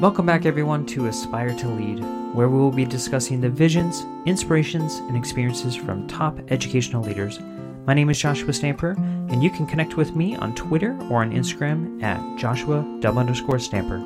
Welcome 0.00 0.26
back, 0.26 0.44
everyone, 0.44 0.84
to 0.88 1.06
Aspire 1.06 1.54
to 1.54 1.68
Lead, 1.68 2.00
where 2.34 2.50
we 2.50 2.58
will 2.58 2.70
be 2.70 2.84
discussing 2.84 3.40
the 3.40 3.48
visions, 3.48 4.04
inspirations, 4.26 4.96
and 4.96 5.16
experiences 5.16 5.74
from 5.74 6.06
top 6.06 6.38
educational 6.50 7.02
leaders. 7.02 7.40
My 7.86 7.94
name 7.94 8.10
is 8.10 8.18
Joshua 8.18 8.52
Stamper, 8.52 8.90
and 8.90 9.42
you 9.42 9.48
can 9.48 9.66
connect 9.66 9.96
with 9.96 10.14
me 10.14 10.36
on 10.36 10.54
Twitter 10.54 10.94
or 11.10 11.22
on 11.22 11.32
Instagram 11.32 12.02
at 12.02 12.20
Joshua 12.38 12.80
underscore 13.06 13.58
Stamper. 13.58 14.04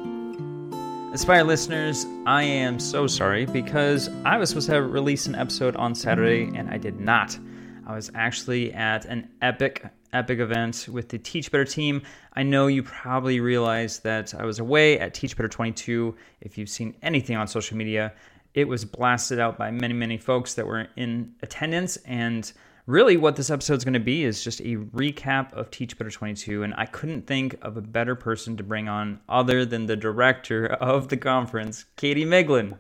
Aspire 1.13 1.43
listeners, 1.43 2.07
I 2.25 2.45
am 2.45 2.79
so 2.79 3.09
sorry 3.09 3.47
because 3.47 4.09
I 4.25 4.37
was 4.37 4.51
supposed 4.51 4.69
to 4.69 4.75
have 4.75 4.93
released 4.93 5.27
an 5.27 5.35
episode 5.35 5.75
on 5.75 5.97
Saturday 5.97 6.57
and 6.57 6.71
I 6.71 6.79
did 6.79 7.01
not. 7.01 7.37
I 7.85 7.97
was 7.97 8.13
actually 8.15 8.73
at 8.75 9.07
an 9.07 9.29
epic 9.43 9.85
epic 10.13 10.39
event 10.39 10.89
with 10.91 11.09
the 11.09 11.19
Teach 11.19 11.51
Better 11.51 11.65
team. 11.65 12.03
I 12.35 12.43
know 12.43 12.67
you 12.67 12.83
probably 12.83 13.41
realized 13.41 14.03
that 14.05 14.35
I 14.35 14.45
was 14.45 14.59
away 14.59 14.99
at 14.99 15.15
Teach 15.15 15.37
Better 15.37 15.49
22. 15.49 16.15
If 16.41 16.59
you've 16.59 16.69
seen 16.69 16.95
anything 17.03 17.37
on 17.37 17.47
social 17.47 17.77
media, 17.77 18.13
it 18.55 18.67
was 18.67 18.85
blasted 18.85 19.39
out 19.39 19.57
by 19.57 19.71
many, 19.71 19.95
many 19.95 20.19
folks 20.19 20.55
that 20.55 20.67
were 20.67 20.89
in 20.97 21.35
attendance. 21.43 21.97
And 21.99 22.51
really, 22.87 23.17
what 23.17 23.37
this 23.37 23.51
episode 23.51 23.79
is 23.79 23.85
going 23.85 23.95
to 23.95 24.01
be 24.01 24.25
is 24.25 24.43
just 24.43 24.61
a 24.61 24.77
recap 24.77 25.53
of 25.53 25.71
Teach 25.71 25.97
Better 25.97 26.11
22. 26.11 26.63
And 26.63 26.75
I 26.77 26.87
couldn't 26.87 27.27
think 27.27 27.57
of 27.63 27.77
a 27.77 27.83
better 27.83 28.15
person 28.15 28.57
to 28.57 28.63
bring 28.63 28.89
on 28.89 29.21
other 29.29 29.65
than 29.65 29.87
the 29.87 29.97
director 29.97 30.67
of 30.67 31.09
the 31.09 31.17
conference, 31.17 31.85
Katie 31.97 32.25
Miglin. 32.25 32.77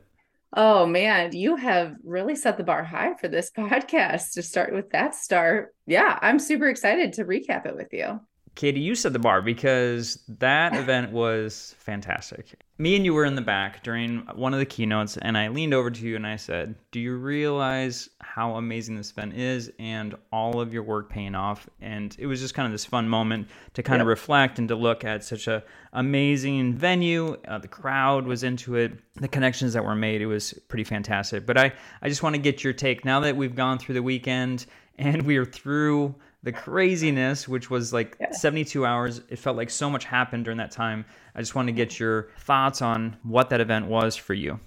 Oh 0.57 0.85
man, 0.85 1.33
you 1.33 1.57
have 1.57 1.95
really 2.03 2.35
set 2.35 2.57
the 2.57 2.65
bar 2.65 2.83
high 2.83 3.15
for 3.15 3.29
this 3.29 3.51
podcast 3.57 4.33
to 4.33 4.43
start 4.43 4.75
with 4.75 4.91
that 4.91 5.15
start. 5.15 5.75
Yeah, 5.87 6.19
I'm 6.21 6.39
super 6.39 6.69
excited 6.69 7.15
to 7.15 7.25
recap 7.25 7.67
it 7.67 7.77
with 7.77 7.93
you. 7.93 8.21
Katie, 8.55 8.81
you 8.81 8.95
set 8.95 9.13
the 9.13 9.19
bar 9.19 9.41
because 9.41 10.19
that 10.39 10.75
event 10.75 11.13
was 11.13 11.75
fantastic. 11.79 12.55
Me 12.79 12.97
and 12.97 13.05
you 13.05 13.15
were 13.15 13.25
in 13.25 13.35
the 13.35 13.43
back 13.43 13.83
during 13.83 14.21
one 14.35 14.53
of 14.53 14.59
the 14.59 14.67
keynotes, 14.67 15.16
and 15.19 15.37
I 15.38 15.49
leaned 15.49 15.73
over 15.73 15.91
to 15.91 16.01
you 16.02 16.16
and 16.16 16.27
I 16.27 16.37
said, 16.37 16.74
Do 16.91 17.01
you 17.01 17.16
realize 17.16 18.11
how 18.21 18.57
amazing 18.57 18.97
this 18.97 19.11
event 19.13 19.35
is 19.35 19.71
and 19.79 20.15
all 20.33 20.61
of 20.61 20.74
your 20.74 20.83
work 20.83 21.09
paying 21.09 21.35
off? 21.35 21.69
And 21.80 22.15
it 22.19 22.27
was 22.27 22.41
just 22.41 22.55
kind 22.55 22.66
of 22.66 22.73
this 22.73 22.85
fun 22.85 23.09
moment 23.09 23.49
to 23.74 23.83
kind 23.83 23.99
yep. 23.99 24.02
of 24.02 24.09
reflect 24.09 24.59
and 24.59 24.69
to 24.69 24.74
look 24.74 25.05
at 25.05 25.24
such 25.24 25.46
a 25.46 25.63
amazing 25.93 26.74
venue. 26.74 27.37
Uh, 27.46 27.59
the 27.59 27.69
crowd 27.69 28.27
was 28.27 28.43
into 28.43 28.77
it, 28.77 28.93
the 29.15 29.29
connections 29.29 29.74
that 29.74 29.85
were 29.85 29.95
made. 29.95 30.23
It 30.23 30.27
was 30.27 30.55
pretty 30.69 30.85
fantastic. 30.85 31.46
But 31.46 31.57
I, 31.57 31.73
I 32.02 32.09
just 32.09 32.23
want 32.23 32.35
to 32.35 32.41
get 32.41 32.65
your 32.65 32.73
take 32.73 33.05
now 33.05 33.21
that 33.21 33.37
we've 33.37 33.55
gone 33.55 33.79
through 33.79 33.95
the 33.95 34.02
weekend 34.02 34.67
and 34.99 35.23
we 35.23 35.37
are 35.37 35.46
through 35.46 36.15
the 36.43 36.52
craziness, 36.52 37.46
which 37.46 37.71
was 37.71 37.93
like 37.93 38.16
yeah. 38.21 38.33
72 38.33 38.85
hours. 38.87 39.23
It 39.29 39.38
felt 39.38 39.57
like 39.57 39.71
so 39.71 39.91
much 39.91 40.05
happened 40.05 40.45
during 40.45 40.59
that 40.59 40.71
time. 40.71 41.05
I 41.35 41.41
just 41.41 41.55
want 41.55 41.69
to 41.69 41.73
get 41.73 41.99
your 41.99 42.29
thoughts 42.38 42.83
on 42.83 43.16
what 43.23 43.51
that 43.51 43.60
event 43.60 43.87
was 43.87 44.16
for 44.16 44.35
you. 44.35 44.59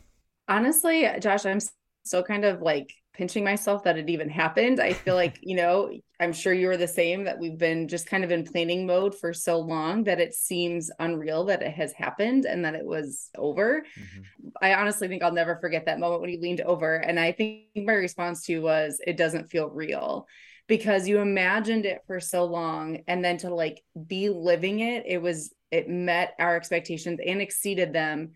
Honestly, 0.47 1.09
Josh, 1.19 1.45
I'm 1.45 1.59
still 2.05 2.23
kind 2.23 2.45
of 2.45 2.61
like 2.61 2.93
pinching 3.13 3.43
myself 3.43 3.83
that 3.83 3.97
it 3.97 4.09
even 4.09 4.27
happened. 4.27 4.79
I 4.79 4.93
feel 4.93 5.15
like, 5.15 5.37
you 5.41 5.55
know, 5.55 5.91
I'm 6.19 6.33
sure 6.33 6.53
you 6.53 6.69
are 6.69 6.77
the 6.77 6.87
same 6.87 7.25
that 7.25 7.39
we've 7.39 7.57
been 7.57 7.87
just 7.87 8.07
kind 8.07 8.23
of 8.23 8.31
in 8.31 8.43
planning 8.43 8.87
mode 8.87 9.13
for 9.13 9.33
so 9.33 9.59
long 9.59 10.03
that 10.05 10.19
it 10.19 10.33
seems 10.33 10.89
unreal 10.99 11.43
that 11.45 11.61
it 11.61 11.73
has 11.73 11.93
happened 11.93 12.45
and 12.45 12.65
that 12.65 12.73
it 12.75 12.85
was 12.85 13.29
over. 13.37 13.81
Mm-hmm. 13.81 14.47
I 14.61 14.73
honestly 14.73 15.07
think 15.07 15.21
I'll 15.21 15.31
never 15.31 15.57
forget 15.57 15.85
that 15.85 15.99
moment 15.99 16.21
when 16.21 16.31
you 16.31 16.39
leaned 16.39 16.61
over. 16.61 16.95
And 16.95 17.19
I 17.19 17.31
think 17.33 17.65
my 17.75 17.93
response 17.93 18.45
to 18.45 18.53
you 18.53 18.61
was, 18.61 18.99
it 19.05 19.15
doesn't 19.15 19.49
feel 19.49 19.69
real 19.69 20.27
because 20.67 21.07
you 21.07 21.19
imagined 21.19 21.85
it 21.85 22.01
for 22.07 22.19
so 22.19 22.45
long 22.45 23.03
and 23.07 23.23
then 23.23 23.37
to 23.37 23.53
like 23.53 23.83
be 24.07 24.29
living 24.29 24.79
it 24.79 25.03
it 25.05 25.21
was 25.21 25.53
it 25.73 25.89
met 25.89 26.35
our 26.37 26.55
expectations 26.55 27.19
and 27.25 27.41
exceeded 27.41 27.93
them. 27.93 28.33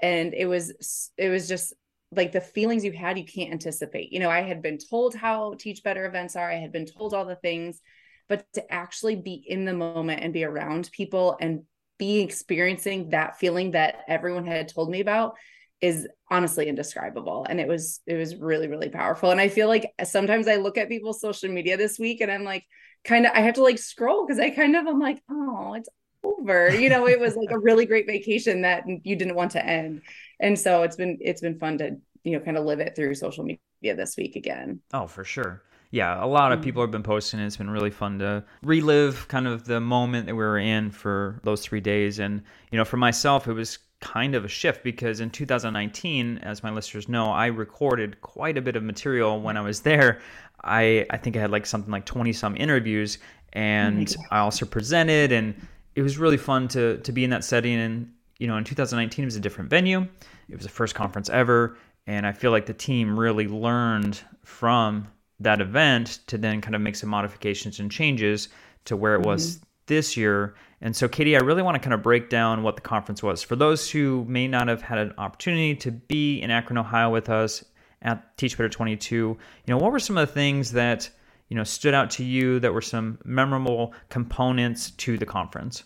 And 0.00 0.34
it 0.34 0.46
was 0.46 1.12
it 1.16 1.28
was 1.28 1.46
just 1.46 1.72
like 2.10 2.32
the 2.32 2.40
feelings 2.40 2.84
you 2.84 2.90
had 2.90 3.16
you 3.16 3.24
can't 3.24 3.52
anticipate. 3.52 4.12
You 4.12 4.18
know 4.18 4.28
i 4.28 4.42
had 4.42 4.60
been 4.60 4.78
told 4.90 5.14
how 5.14 5.54
teach 5.56 5.84
better 5.84 6.04
events 6.04 6.34
are. 6.34 6.50
I 6.50 6.56
had 6.56 6.72
been 6.72 6.86
told 6.86 7.14
all 7.14 7.24
the 7.24 7.36
things. 7.36 7.80
But 8.28 8.44
to 8.54 8.72
actually 8.72 9.16
be 9.16 9.44
in 9.46 9.64
the 9.64 9.72
moment 9.72 10.22
and 10.22 10.32
be 10.32 10.44
around 10.44 10.90
people 10.92 11.36
and 11.40 11.62
be 11.96 12.20
experiencing 12.20 13.10
that 13.10 13.38
feeling 13.38 13.72
that 13.72 14.02
everyone 14.08 14.46
had 14.46 14.68
told 14.68 14.90
me 14.90 15.00
about 15.00 15.36
is 15.80 16.06
honestly 16.30 16.68
indescribable 16.68 17.46
and 17.48 17.58
it 17.58 17.66
was 17.66 18.00
it 18.06 18.14
was 18.14 18.36
really 18.36 18.68
really 18.68 18.88
powerful 18.88 19.30
and 19.30 19.40
i 19.40 19.48
feel 19.48 19.68
like 19.68 19.92
sometimes 20.04 20.46
i 20.46 20.56
look 20.56 20.76
at 20.76 20.88
people's 20.88 21.20
social 21.20 21.48
media 21.48 21.76
this 21.76 21.98
week 21.98 22.20
and 22.20 22.30
i'm 22.30 22.44
like 22.44 22.64
kind 23.04 23.24
of 23.24 23.32
i 23.34 23.40
have 23.40 23.54
to 23.54 23.62
like 23.62 23.78
scroll 23.78 24.26
because 24.26 24.38
i 24.38 24.50
kind 24.50 24.76
of 24.76 24.86
i'm 24.86 24.98
like 24.98 25.22
oh 25.30 25.74
it's 25.74 25.88
over 26.22 26.74
you 26.74 26.90
know 26.90 27.08
it 27.08 27.18
was 27.18 27.34
like 27.34 27.50
a 27.50 27.58
really 27.58 27.86
great 27.86 28.06
vacation 28.06 28.62
that 28.62 28.84
you 28.86 29.16
didn't 29.16 29.34
want 29.34 29.52
to 29.52 29.64
end 29.64 30.02
and 30.38 30.58
so 30.58 30.82
it's 30.82 30.96
been 30.96 31.16
it's 31.20 31.40
been 31.40 31.58
fun 31.58 31.78
to 31.78 31.96
you 32.24 32.32
know 32.32 32.44
kind 32.44 32.58
of 32.58 32.64
live 32.66 32.80
it 32.80 32.94
through 32.94 33.14
social 33.14 33.44
media 33.44 33.96
this 33.96 34.16
week 34.18 34.36
again 34.36 34.80
oh 34.92 35.06
for 35.06 35.24
sure 35.24 35.62
yeah, 35.92 36.22
a 36.22 36.26
lot 36.26 36.52
of 36.52 36.60
mm. 36.60 36.62
people 36.62 36.82
have 36.82 36.90
been 36.90 37.02
posting. 37.02 37.40
and 37.40 37.46
It's 37.46 37.56
been 37.56 37.70
really 37.70 37.90
fun 37.90 38.20
to 38.20 38.44
relive 38.62 39.26
kind 39.28 39.46
of 39.46 39.64
the 39.64 39.80
moment 39.80 40.26
that 40.26 40.34
we 40.34 40.44
were 40.44 40.58
in 40.58 40.90
for 40.90 41.40
those 41.42 41.62
three 41.62 41.80
days. 41.80 42.20
And, 42.20 42.42
you 42.70 42.78
know, 42.78 42.84
for 42.84 42.96
myself, 42.96 43.48
it 43.48 43.54
was 43.54 43.78
kind 44.00 44.34
of 44.34 44.44
a 44.44 44.48
shift 44.48 44.82
because 44.82 45.20
in 45.20 45.30
2019, 45.30 46.38
as 46.38 46.62
my 46.62 46.70
listeners 46.70 47.08
know, 47.08 47.26
I 47.26 47.46
recorded 47.46 48.20
quite 48.22 48.56
a 48.56 48.62
bit 48.62 48.76
of 48.76 48.82
material 48.82 49.40
when 49.40 49.56
I 49.56 49.60
was 49.60 49.80
there. 49.80 50.20
I 50.64 51.06
I 51.10 51.16
think 51.16 51.36
I 51.36 51.40
had 51.40 51.50
like 51.50 51.66
something 51.66 51.90
like 51.90 52.06
20 52.06 52.32
some 52.32 52.56
interviews 52.56 53.18
and 53.52 54.14
oh 54.18 54.22
I 54.30 54.38
also 54.38 54.66
presented 54.66 55.32
and 55.32 55.54
it 55.94 56.02
was 56.02 56.18
really 56.18 56.36
fun 56.36 56.68
to 56.68 56.98
to 56.98 57.12
be 57.12 57.24
in 57.24 57.30
that 57.30 57.44
setting 57.44 57.78
and 57.78 58.12
you 58.38 58.46
know 58.46 58.56
in 58.56 58.64
2019 58.64 59.22
it 59.22 59.26
was 59.26 59.36
a 59.36 59.40
different 59.40 59.70
venue. 59.70 60.06
It 60.48 60.56
was 60.56 60.64
the 60.64 60.72
first 60.72 60.94
conference 60.94 61.28
ever 61.30 61.76
and 62.06 62.26
I 62.26 62.32
feel 62.32 62.50
like 62.50 62.66
the 62.66 62.74
team 62.74 63.18
really 63.18 63.48
learned 63.48 64.20
from 64.44 65.06
that 65.40 65.60
event 65.60 66.20
to 66.26 66.36
then 66.36 66.60
kind 66.60 66.74
of 66.74 66.80
make 66.80 66.96
some 66.96 67.08
modifications 67.08 67.80
and 67.80 67.90
changes 67.90 68.48
to 68.84 68.96
where 68.96 69.14
it 69.14 69.22
was 69.22 69.56
mm-hmm. 69.56 69.64
this 69.86 70.16
year 70.16 70.54
and 70.82 70.96
so, 70.96 71.08
Katie, 71.08 71.36
I 71.36 71.40
really 71.40 71.62
want 71.62 71.74
to 71.74 71.80
kind 71.80 71.92
of 71.92 72.02
break 72.02 72.30
down 72.30 72.62
what 72.62 72.76
the 72.76 72.82
conference 72.82 73.22
was. 73.22 73.42
For 73.42 73.54
those 73.54 73.90
who 73.90 74.24
may 74.26 74.48
not 74.48 74.68
have 74.68 74.80
had 74.80 74.98
an 74.98 75.12
opportunity 75.18 75.74
to 75.76 75.90
be 75.90 76.40
in 76.40 76.50
Akron, 76.50 76.78
Ohio 76.78 77.10
with 77.10 77.28
us 77.28 77.64
at 78.00 78.36
Teach 78.38 78.56
Better 78.56 78.70
22, 78.70 79.16
you 79.16 79.38
know, 79.68 79.76
what 79.76 79.92
were 79.92 79.98
some 79.98 80.16
of 80.16 80.26
the 80.26 80.32
things 80.32 80.72
that, 80.72 81.10
you 81.48 81.56
know, 81.56 81.64
stood 81.64 81.92
out 81.92 82.10
to 82.12 82.24
you 82.24 82.60
that 82.60 82.72
were 82.72 82.80
some 82.80 83.18
memorable 83.24 83.92
components 84.08 84.92
to 84.92 85.18
the 85.18 85.26
conference? 85.26 85.84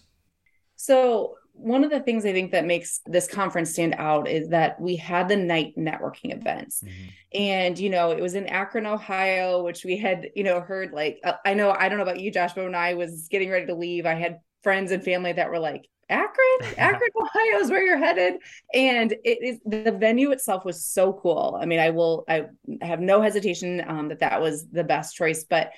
So, 0.76 1.34
one 1.56 1.84
of 1.84 1.90
the 1.90 2.00
things 2.00 2.24
I 2.24 2.32
think 2.32 2.50
that 2.50 2.64
makes 2.64 3.00
this 3.06 3.28
conference 3.28 3.70
stand 3.70 3.94
out 3.96 4.28
is 4.28 4.48
that 4.48 4.80
we 4.80 4.96
had 4.96 5.28
the 5.28 5.36
night 5.36 5.74
networking 5.78 6.36
events. 6.36 6.82
Mm-hmm. 6.82 7.40
And, 7.40 7.78
you 7.78 7.90
know, 7.90 8.10
it 8.10 8.20
was 8.20 8.34
in 8.34 8.46
Akron, 8.48 8.86
Ohio, 8.86 9.62
which 9.62 9.84
we 9.84 9.96
had, 9.96 10.30
you 10.34 10.42
know, 10.42 10.60
heard 10.60 10.92
like, 10.92 11.20
uh, 11.22 11.34
I 11.44 11.54
know, 11.54 11.70
I 11.70 11.88
don't 11.88 11.98
know 11.98 12.02
about 12.02 12.18
you, 12.18 12.32
Josh, 12.32 12.54
but 12.54 12.64
when 12.64 12.74
I 12.74 12.94
was 12.94 13.28
getting 13.28 13.50
ready 13.50 13.66
to 13.66 13.74
leave, 13.74 14.04
I 14.04 14.14
had 14.14 14.40
friends 14.64 14.90
and 14.90 15.04
family 15.04 15.32
that 15.32 15.50
were 15.50 15.60
like, 15.60 15.88
Akron, 16.08 16.74
Akron, 16.78 17.10
Ohio 17.20 17.60
is 17.60 17.70
where 17.70 17.84
you're 17.84 17.98
headed. 17.98 18.34
And 18.72 19.12
it 19.24 19.38
is 19.42 19.60
the 19.64 19.92
venue 19.92 20.32
itself 20.32 20.64
was 20.64 20.84
so 20.84 21.12
cool. 21.12 21.58
I 21.60 21.66
mean, 21.66 21.78
I 21.78 21.90
will, 21.90 22.24
I 22.28 22.46
have 22.82 23.00
no 23.00 23.22
hesitation 23.22 23.82
um, 23.86 24.08
that 24.08 24.20
that 24.20 24.40
was 24.40 24.66
the 24.68 24.84
best 24.84 25.14
choice. 25.14 25.44
But 25.44 25.72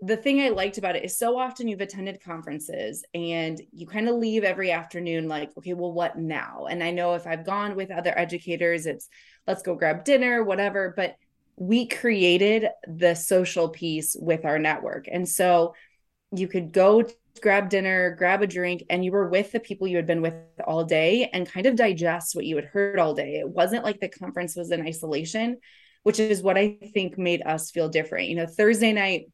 the 0.00 0.16
thing 0.16 0.40
I 0.40 0.50
liked 0.50 0.78
about 0.78 0.94
it 0.94 1.04
is 1.04 1.18
so 1.18 1.36
often 1.38 1.66
you've 1.66 1.80
attended 1.80 2.22
conferences 2.22 3.04
and 3.14 3.60
you 3.72 3.86
kind 3.86 4.08
of 4.08 4.14
leave 4.14 4.44
every 4.44 4.70
afternoon 4.70 5.26
like, 5.26 5.50
okay, 5.58 5.74
well, 5.74 5.92
what 5.92 6.16
now? 6.16 6.66
And 6.70 6.84
I 6.84 6.92
know 6.92 7.14
if 7.14 7.26
I've 7.26 7.44
gone 7.44 7.74
with 7.74 7.90
other 7.90 8.16
educators, 8.16 8.86
it's 8.86 9.08
let's 9.46 9.62
go 9.62 9.74
grab 9.74 10.04
dinner, 10.04 10.44
whatever. 10.44 10.92
But 10.96 11.16
we 11.56 11.86
created 11.86 12.68
the 12.86 13.16
social 13.16 13.68
piece 13.68 14.16
with 14.18 14.44
our 14.44 14.60
network. 14.60 15.08
And 15.10 15.28
so 15.28 15.74
you 16.30 16.46
could 16.46 16.72
go 16.72 17.04
grab 17.42 17.68
dinner, 17.68 18.14
grab 18.18 18.42
a 18.42 18.46
drink, 18.46 18.84
and 18.90 19.04
you 19.04 19.12
were 19.12 19.28
with 19.28 19.52
the 19.52 19.60
people 19.60 19.86
you 19.86 19.96
had 19.96 20.06
been 20.06 20.22
with 20.22 20.34
all 20.66 20.84
day 20.84 21.30
and 21.32 21.50
kind 21.50 21.66
of 21.66 21.76
digest 21.76 22.34
what 22.34 22.44
you 22.44 22.56
had 22.56 22.66
heard 22.66 22.98
all 22.98 23.14
day. 23.14 23.36
It 23.36 23.48
wasn't 23.48 23.84
like 23.84 24.00
the 24.00 24.08
conference 24.08 24.56
was 24.56 24.70
in 24.70 24.86
isolation, 24.86 25.58
which 26.02 26.20
is 26.20 26.42
what 26.42 26.58
I 26.58 26.78
think 26.92 27.18
made 27.18 27.42
us 27.42 27.70
feel 27.70 27.88
different. 27.88 28.28
You 28.28 28.36
know, 28.36 28.46
Thursday 28.46 28.92
night, 28.92 29.26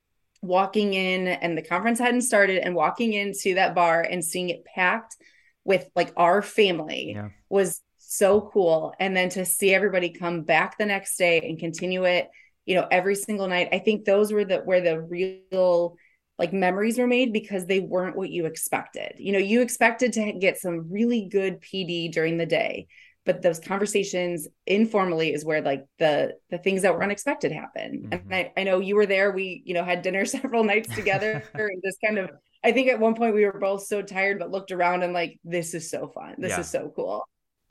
walking 0.43 0.95
in 0.95 1.27
and 1.29 1.57
the 1.57 1.63
conference 1.63 1.99
hadn't 1.99 2.23
started, 2.23 2.59
and 2.59 2.75
walking 2.75 3.13
into 3.13 3.55
that 3.55 3.75
bar 3.75 4.03
and 4.03 4.25
seeing 4.25 4.51
it 4.51 4.65
packed 4.65 5.17
with 5.65 5.89
like 5.97 6.13
our 6.17 6.43
family 6.43 7.15
yeah. 7.17 7.29
was 7.49 7.81
so 7.97 8.51
cool. 8.53 8.95
And 9.01 9.17
then 9.17 9.31
to 9.31 9.45
see 9.45 9.75
everybody 9.75 10.11
come 10.11 10.43
back 10.43 10.77
the 10.77 10.87
next 10.87 11.17
day 11.17 11.41
and 11.41 11.59
continue 11.59 12.05
it, 12.05 12.29
you 12.67 12.75
know, 12.75 12.87
every 12.91 13.15
single 13.15 13.49
night, 13.49 13.69
I 13.73 13.79
think 13.79 14.05
those 14.05 14.33
were 14.33 14.45
the 14.45 14.59
where 14.59 14.81
the 14.81 15.01
real 15.01 15.97
like 16.39 16.53
memories 16.53 16.99
were 16.99 17.07
made 17.07 17.33
because 17.33 17.67
they 17.67 17.81
weren't 17.81 18.17
what 18.17 18.31
you 18.31 18.47
expected. 18.47 19.15
You 19.19 19.33
know, 19.33 19.39
you 19.39 19.61
expected 19.61 20.13
to 20.15 20.33
get 20.33 20.59
some 20.59 20.91
really 20.91 21.29
good 21.31 21.61
PD 21.61 22.11
during 22.11 22.39
the 22.39 22.47
day, 22.47 22.89
but 23.25 23.41
those 23.41 23.61
conversations 23.61 24.49
informally 24.67 25.33
is 25.33 25.45
where 25.45 25.63
like 25.63 25.85
the 25.99 26.35
the 26.51 26.59
things 26.59 26.83
that 26.83 26.95
were 26.95 27.03
unexpected 27.03 27.53
happen. 27.53 28.09
Mm-hmm. 28.09 28.33
And 28.33 28.35
I, 28.35 28.53
I 28.57 28.65
know 28.65 28.81
you 28.81 28.97
were 28.97 29.07
there. 29.07 29.31
We, 29.31 29.63
you 29.65 29.75
know, 29.75 29.85
had 29.85 30.03
dinner 30.03 30.25
several 30.25 30.65
nights 30.65 30.95
together 30.95 31.45
and 31.55 31.83
just 31.85 31.99
kind 32.05 32.19
of 32.19 32.31
I 32.65 32.73
think 32.73 32.89
at 32.89 32.99
one 32.99 33.15
point 33.15 33.35
we 33.35 33.45
were 33.45 33.59
both 33.59 33.87
so 33.87 34.01
tired 34.03 34.39
but 34.39 34.51
looked 34.51 34.73
around 34.73 35.03
and 35.03 35.13
like 35.13 35.39
this 35.45 35.75
is 35.75 35.91
so 35.91 36.09
fun. 36.09 36.35
This 36.39 36.51
yeah. 36.51 36.61
is 36.61 36.71
so 36.71 36.93
cool. 36.97 37.25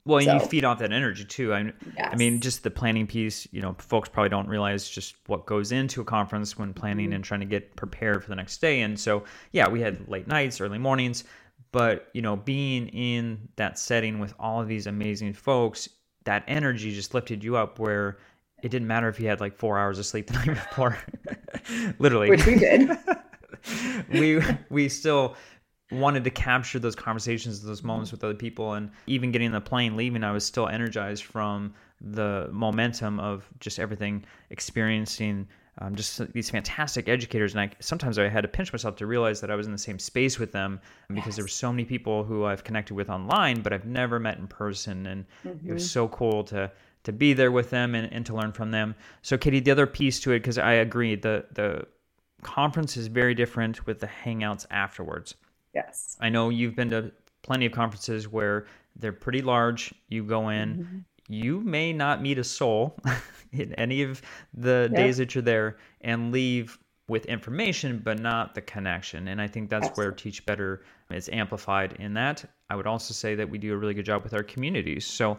Well, 0.06 0.22
so, 0.22 0.34
you 0.34 0.40
feed 0.40 0.64
off 0.64 0.80
that 0.80 0.92
energy 0.92 1.24
too. 1.24 1.54
I, 1.54 1.72
yes. 1.96 2.10
I 2.12 2.16
mean, 2.16 2.40
just 2.40 2.62
the 2.62 2.70
planning 2.70 3.06
piece. 3.06 3.48
You 3.52 3.62
know, 3.62 3.74
folks 3.78 4.08
probably 4.08 4.28
don't 4.28 4.48
realize 4.48 4.88
just 4.88 5.16
what 5.26 5.46
goes 5.46 5.72
into 5.72 6.02
a 6.02 6.04
conference 6.04 6.58
when 6.58 6.74
planning 6.74 7.06
mm-hmm. 7.06 7.14
and 7.14 7.24
trying 7.24 7.40
to 7.40 7.46
get 7.46 7.74
prepared 7.76 8.22
for 8.22 8.28
the 8.28 8.36
next 8.36 8.58
day. 8.60 8.82
And 8.82 9.00
so, 9.00 9.24
yeah, 9.52 9.68
we 9.68 9.80
had 9.80 10.06
late 10.08 10.26
nights, 10.26 10.60
early 10.60 10.78
mornings, 10.78 11.24
but 11.72 12.08
you 12.12 12.20
know, 12.20 12.36
being 12.36 12.88
in 12.88 13.48
that 13.56 13.78
setting 13.78 14.18
with 14.18 14.34
all 14.38 14.60
of 14.60 14.68
these 14.68 14.86
amazing 14.86 15.32
folks, 15.32 15.88
that 16.24 16.44
energy 16.48 16.94
just 16.94 17.14
lifted 17.14 17.42
you 17.42 17.56
up. 17.56 17.78
Where 17.78 18.18
it 18.62 18.70
didn't 18.70 18.88
matter 18.88 19.08
if 19.08 19.18
you 19.18 19.28
had 19.28 19.40
like 19.40 19.56
four 19.56 19.78
hours 19.78 19.98
of 19.98 20.04
sleep 20.04 20.26
the 20.28 20.34
night 20.34 20.46
before, 20.68 20.98
literally, 21.98 22.28
which 22.28 22.44
we 22.44 22.56
did. 22.56 22.90
we 24.12 24.42
we 24.68 24.88
still 24.90 25.34
wanted 25.90 26.24
to 26.24 26.30
capture 26.30 26.78
those 26.78 26.94
conversations, 26.94 27.62
those 27.62 27.82
moments 27.82 28.10
with 28.10 28.24
other 28.24 28.34
people, 28.34 28.74
and 28.74 28.90
even 29.06 29.32
getting 29.32 29.52
the 29.52 29.60
plane 29.60 29.96
leaving, 29.96 30.24
I 30.24 30.32
was 30.32 30.44
still 30.44 30.68
energized 30.68 31.24
from 31.24 31.74
the 32.00 32.48
momentum 32.52 33.20
of 33.20 33.48
just 33.60 33.78
everything 33.78 34.24
experiencing. 34.50 35.48
Um, 35.78 35.96
just 35.96 36.32
these 36.32 36.50
fantastic 36.50 37.08
educators, 37.08 37.52
and 37.52 37.62
I 37.62 37.70
sometimes 37.80 38.16
I 38.16 38.28
had 38.28 38.42
to 38.42 38.48
pinch 38.48 38.72
myself 38.72 38.94
to 38.96 39.06
realize 39.06 39.40
that 39.40 39.50
I 39.50 39.56
was 39.56 39.66
in 39.66 39.72
the 39.72 39.78
same 39.78 39.98
space 39.98 40.38
with 40.38 40.52
them 40.52 40.80
because 41.08 41.26
yes. 41.26 41.36
there 41.36 41.44
were 41.44 41.48
so 41.48 41.72
many 41.72 41.84
people 41.84 42.22
who 42.22 42.44
I've 42.44 42.62
connected 42.62 42.94
with 42.94 43.10
online, 43.10 43.60
but 43.60 43.72
I've 43.72 43.84
never 43.84 44.20
met 44.20 44.38
in 44.38 44.46
person, 44.46 45.06
and 45.06 45.24
mm-hmm. 45.44 45.68
it 45.68 45.72
was 45.72 45.82
mm-hmm. 45.82 45.88
so 45.88 46.08
cool 46.08 46.44
to 46.44 46.70
to 47.02 47.12
be 47.12 47.32
there 47.32 47.50
with 47.50 47.70
them 47.70 47.94
and, 47.96 48.12
and 48.12 48.24
to 48.26 48.34
learn 48.34 48.52
from 48.52 48.70
them. 48.70 48.94
So, 49.22 49.36
Katie, 49.36 49.60
the 49.60 49.72
other 49.72 49.86
piece 49.86 50.20
to 50.20 50.30
it, 50.32 50.38
because 50.40 50.58
I 50.58 50.74
agree, 50.74 51.16
the 51.16 51.44
the 51.52 51.86
conference 52.42 52.96
is 52.96 53.08
very 53.08 53.34
different 53.34 53.84
with 53.84 53.98
the 53.98 54.06
hangouts 54.06 54.66
afterwards. 54.70 55.34
Yes. 55.74 56.16
I 56.20 56.28
know 56.28 56.50
you've 56.50 56.76
been 56.76 56.90
to 56.90 57.12
plenty 57.42 57.66
of 57.66 57.72
conferences 57.72 58.28
where 58.28 58.66
they're 58.96 59.12
pretty 59.12 59.42
large. 59.42 59.92
You 60.08 60.24
go 60.24 60.48
in, 60.48 60.76
mm-hmm. 60.76 60.98
you 61.28 61.60
may 61.60 61.92
not 61.92 62.22
meet 62.22 62.38
a 62.38 62.44
soul 62.44 62.96
in 63.52 63.74
any 63.74 64.02
of 64.02 64.22
the 64.52 64.88
yep. 64.90 64.96
days 64.96 65.16
that 65.18 65.34
you're 65.34 65.42
there 65.42 65.76
and 66.00 66.32
leave 66.32 66.78
with 67.08 67.26
information 67.26 68.00
but 68.02 68.18
not 68.18 68.54
the 68.54 68.62
connection 68.62 69.28
and 69.28 69.40
i 69.40 69.46
think 69.46 69.68
that's 69.68 69.88
Absolutely. 69.88 70.04
where 70.04 70.12
teach 70.12 70.46
better 70.46 70.84
is 71.10 71.28
amplified 71.32 71.94
in 71.98 72.14
that 72.14 72.44
i 72.70 72.76
would 72.76 72.86
also 72.86 73.12
say 73.12 73.34
that 73.34 73.48
we 73.48 73.58
do 73.58 73.74
a 73.74 73.76
really 73.76 73.92
good 73.92 74.06
job 74.06 74.22
with 74.22 74.32
our 74.32 74.42
communities 74.42 75.06
so 75.06 75.38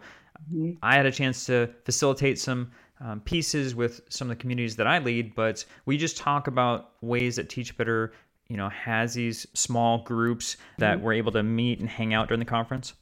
mm-hmm. 0.54 0.74
i 0.84 0.96
had 0.96 1.08
a 1.08 1.12
chance 1.12 1.46
to 1.46 1.68
facilitate 1.84 2.38
some 2.38 2.72
um, 3.02 3.20
pieces 3.22 3.74
with 3.74 4.02
some 4.10 4.30
of 4.30 4.38
the 4.38 4.40
communities 4.40 4.76
that 4.76 4.86
i 4.86 5.00
lead 5.00 5.34
but 5.34 5.66
we 5.88 5.98
just 5.98 6.18
talk 6.18 6.46
about 6.46 6.92
ways 7.02 7.36
that 7.36 7.50
teach 7.50 7.76
better 7.78 8.14
you 8.48 8.58
know 8.58 8.70
has 8.70 9.14
these 9.14 9.48
small 9.54 10.04
groups 10.04 10.58
that 10.78 10.98
mm-hmm. 10.98 11.06
we're 11.06 11.14
able 11.14 11.32
to 11.32 11.44
meet 11.44 11.80
and 11.80 11.90
hang 11.90 12.14
out 12.14 12.28
during 12.28 12.40
the 12.40 12.46
conference 12.46 12.94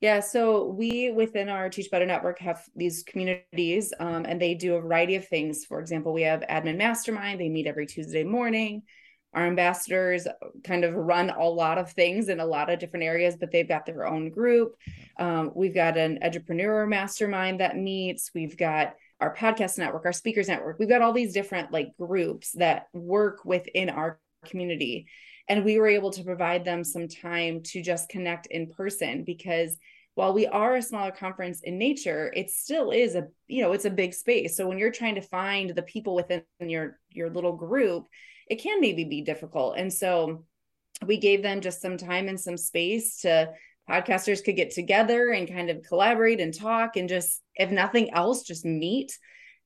yeah, 0.00 0.20
so 0.20 0.66
we 0.66 1.10
within 1.10 1.48
our 1.48 1.70
Teach 1.70 1.90
Better 1.90 2.04
network 2.04 2.38
have 2.40 2.62
these 2.76 3.02
communities, 3.02 3.94
um, 3.98 4.26
and 4.26 4.40
they 4.40 4.54
do 4.54 4.74
a 4.74 4.80
variety 4.80 5.16
of 5.16 5.26
things. 5.26 5.64
For 5.64 5.80
example, 5.80 6.12
we 6.12 6.22
have 6.22 6.42
Admin 6.42 6.76
Mastermind, 6.76 7.40
they 7.40 7.48
meet 7.48 7.66
every 7.66 7.86
Tuesday 7.86 8.22
morning. 8.22 8.82
Our 9.32 9.46
ambassadors 9.46 10.26
kind 10.64 10.84
of 10.84 10.94
run 10.94 11.30
a 11.30 11.44
lot 11.44 11.78
of 11.78 11.92
things 11.92 12.28
in 12.28 12.40
a 12.40 12.46
lot 12.46 12.70
of 12.70 12.78
different 12.78 13.04
areas, 13.04 13.36
but 13.38 13.50
they've 13.50 13.68
got 13.68 13.84
their 13.84 14.06
own 14.06 14.30
group. 14.30 14.76
Um, 15.18 15.52
we've 15.54 15.74
got 15.74 15.96
an 15.96 16.18
entrepreneur 16.22 16.86
Mastermind 16.86 17.60
that 17.60 17.76
meets. 17.76 18.30
We've 18.34 18.56
got 18.56 18.94
our 19.20 19.34
podcast 19.34 19.78
network, 19.78 20.04
our 20.04 20.12
speakers 20.12 20.48
network. 20.48 20.78
We've 20.78 20.88
got 20.88 21.02
all 21.02 21.12
these 21.12 21.32
different 21.32 21.72
like 21.72 21.96
groups 21.98 22.52
that 22.52 22.86
work 22.92 23.44
within 23.44 23.90
our 23.90 24.20
community. 24.46 25.06
And 25.48 25.64
we 25.64 25.78
were 25.78 25.88
able 25.88 26.10
to 26.12 26.24
provide 26.24 26.64
them 26.64 26.82
some 26.82 27.08
time 27.08 27.62
to 27.64 27.82
just 27.82 28.08
connect 28.08 28.46
in 28.46 28.68
person 28.68 29.24
because 29.24 29.76
while 30.14 30.32
we 30.32 30.46
are 30.46 30.76
a 30.76 30.82
smaller 30.82 31.10
conference 31.10 31.60
in 31.62 31.76
nature 31.76 32.32
it 32.34 32.50
still 32.50 32.90
is 32.90 33.14
a 33.14 33.28
you 33.48 33.62
know 33.62 33.72
it's 33.72 33.84
a 33.84 33.90
big 33.90 34.14
space. 34.14 34.56
So 34.56 34.66
when 34.66 34.78
you're 34.78 34.90
trying 34.90 35.16
to 35.16 35.20
find 35.20 35.70
the 35.70 35.82
people 35.82 36.14
within 36.14 36.42
your 36.60 36.98
your 37.10 37.30
little 37.30 37.54
group 37.54 38.06
it 38.48 38.62
can 38.62 38.80
maybe 38.80 39.04
be 39.04 39.22
difficult. 39.22 39.76
And 39.76 39.92
so 39.92 40.44
we 41.04 41.18
gave 41.18 41.42
them 41.42 41.60
just 41.60 41.82
some 41.82 41.96
time 41.96 42.28
and 42.28 42.40
some 42.40 42.56
space 42.56 43.20
to 43.22 43.50
podcasters 43.88 44.42
could 44.42 44.56
get 44.56 44.70
together 44.70 45.30
and 45.30 45.48
kind 45.48 45.70
of 45.70 45.82
collaborate 45.82 46.40
and 46.40 46.52
talk 46.52 46.96
and 46.96 47.08
just 47.08 47.42
if 47.54 47.70
nothing 47.70 48.12
else 48.12 48.42
just 48.42 48.64
meet 48.64 49.16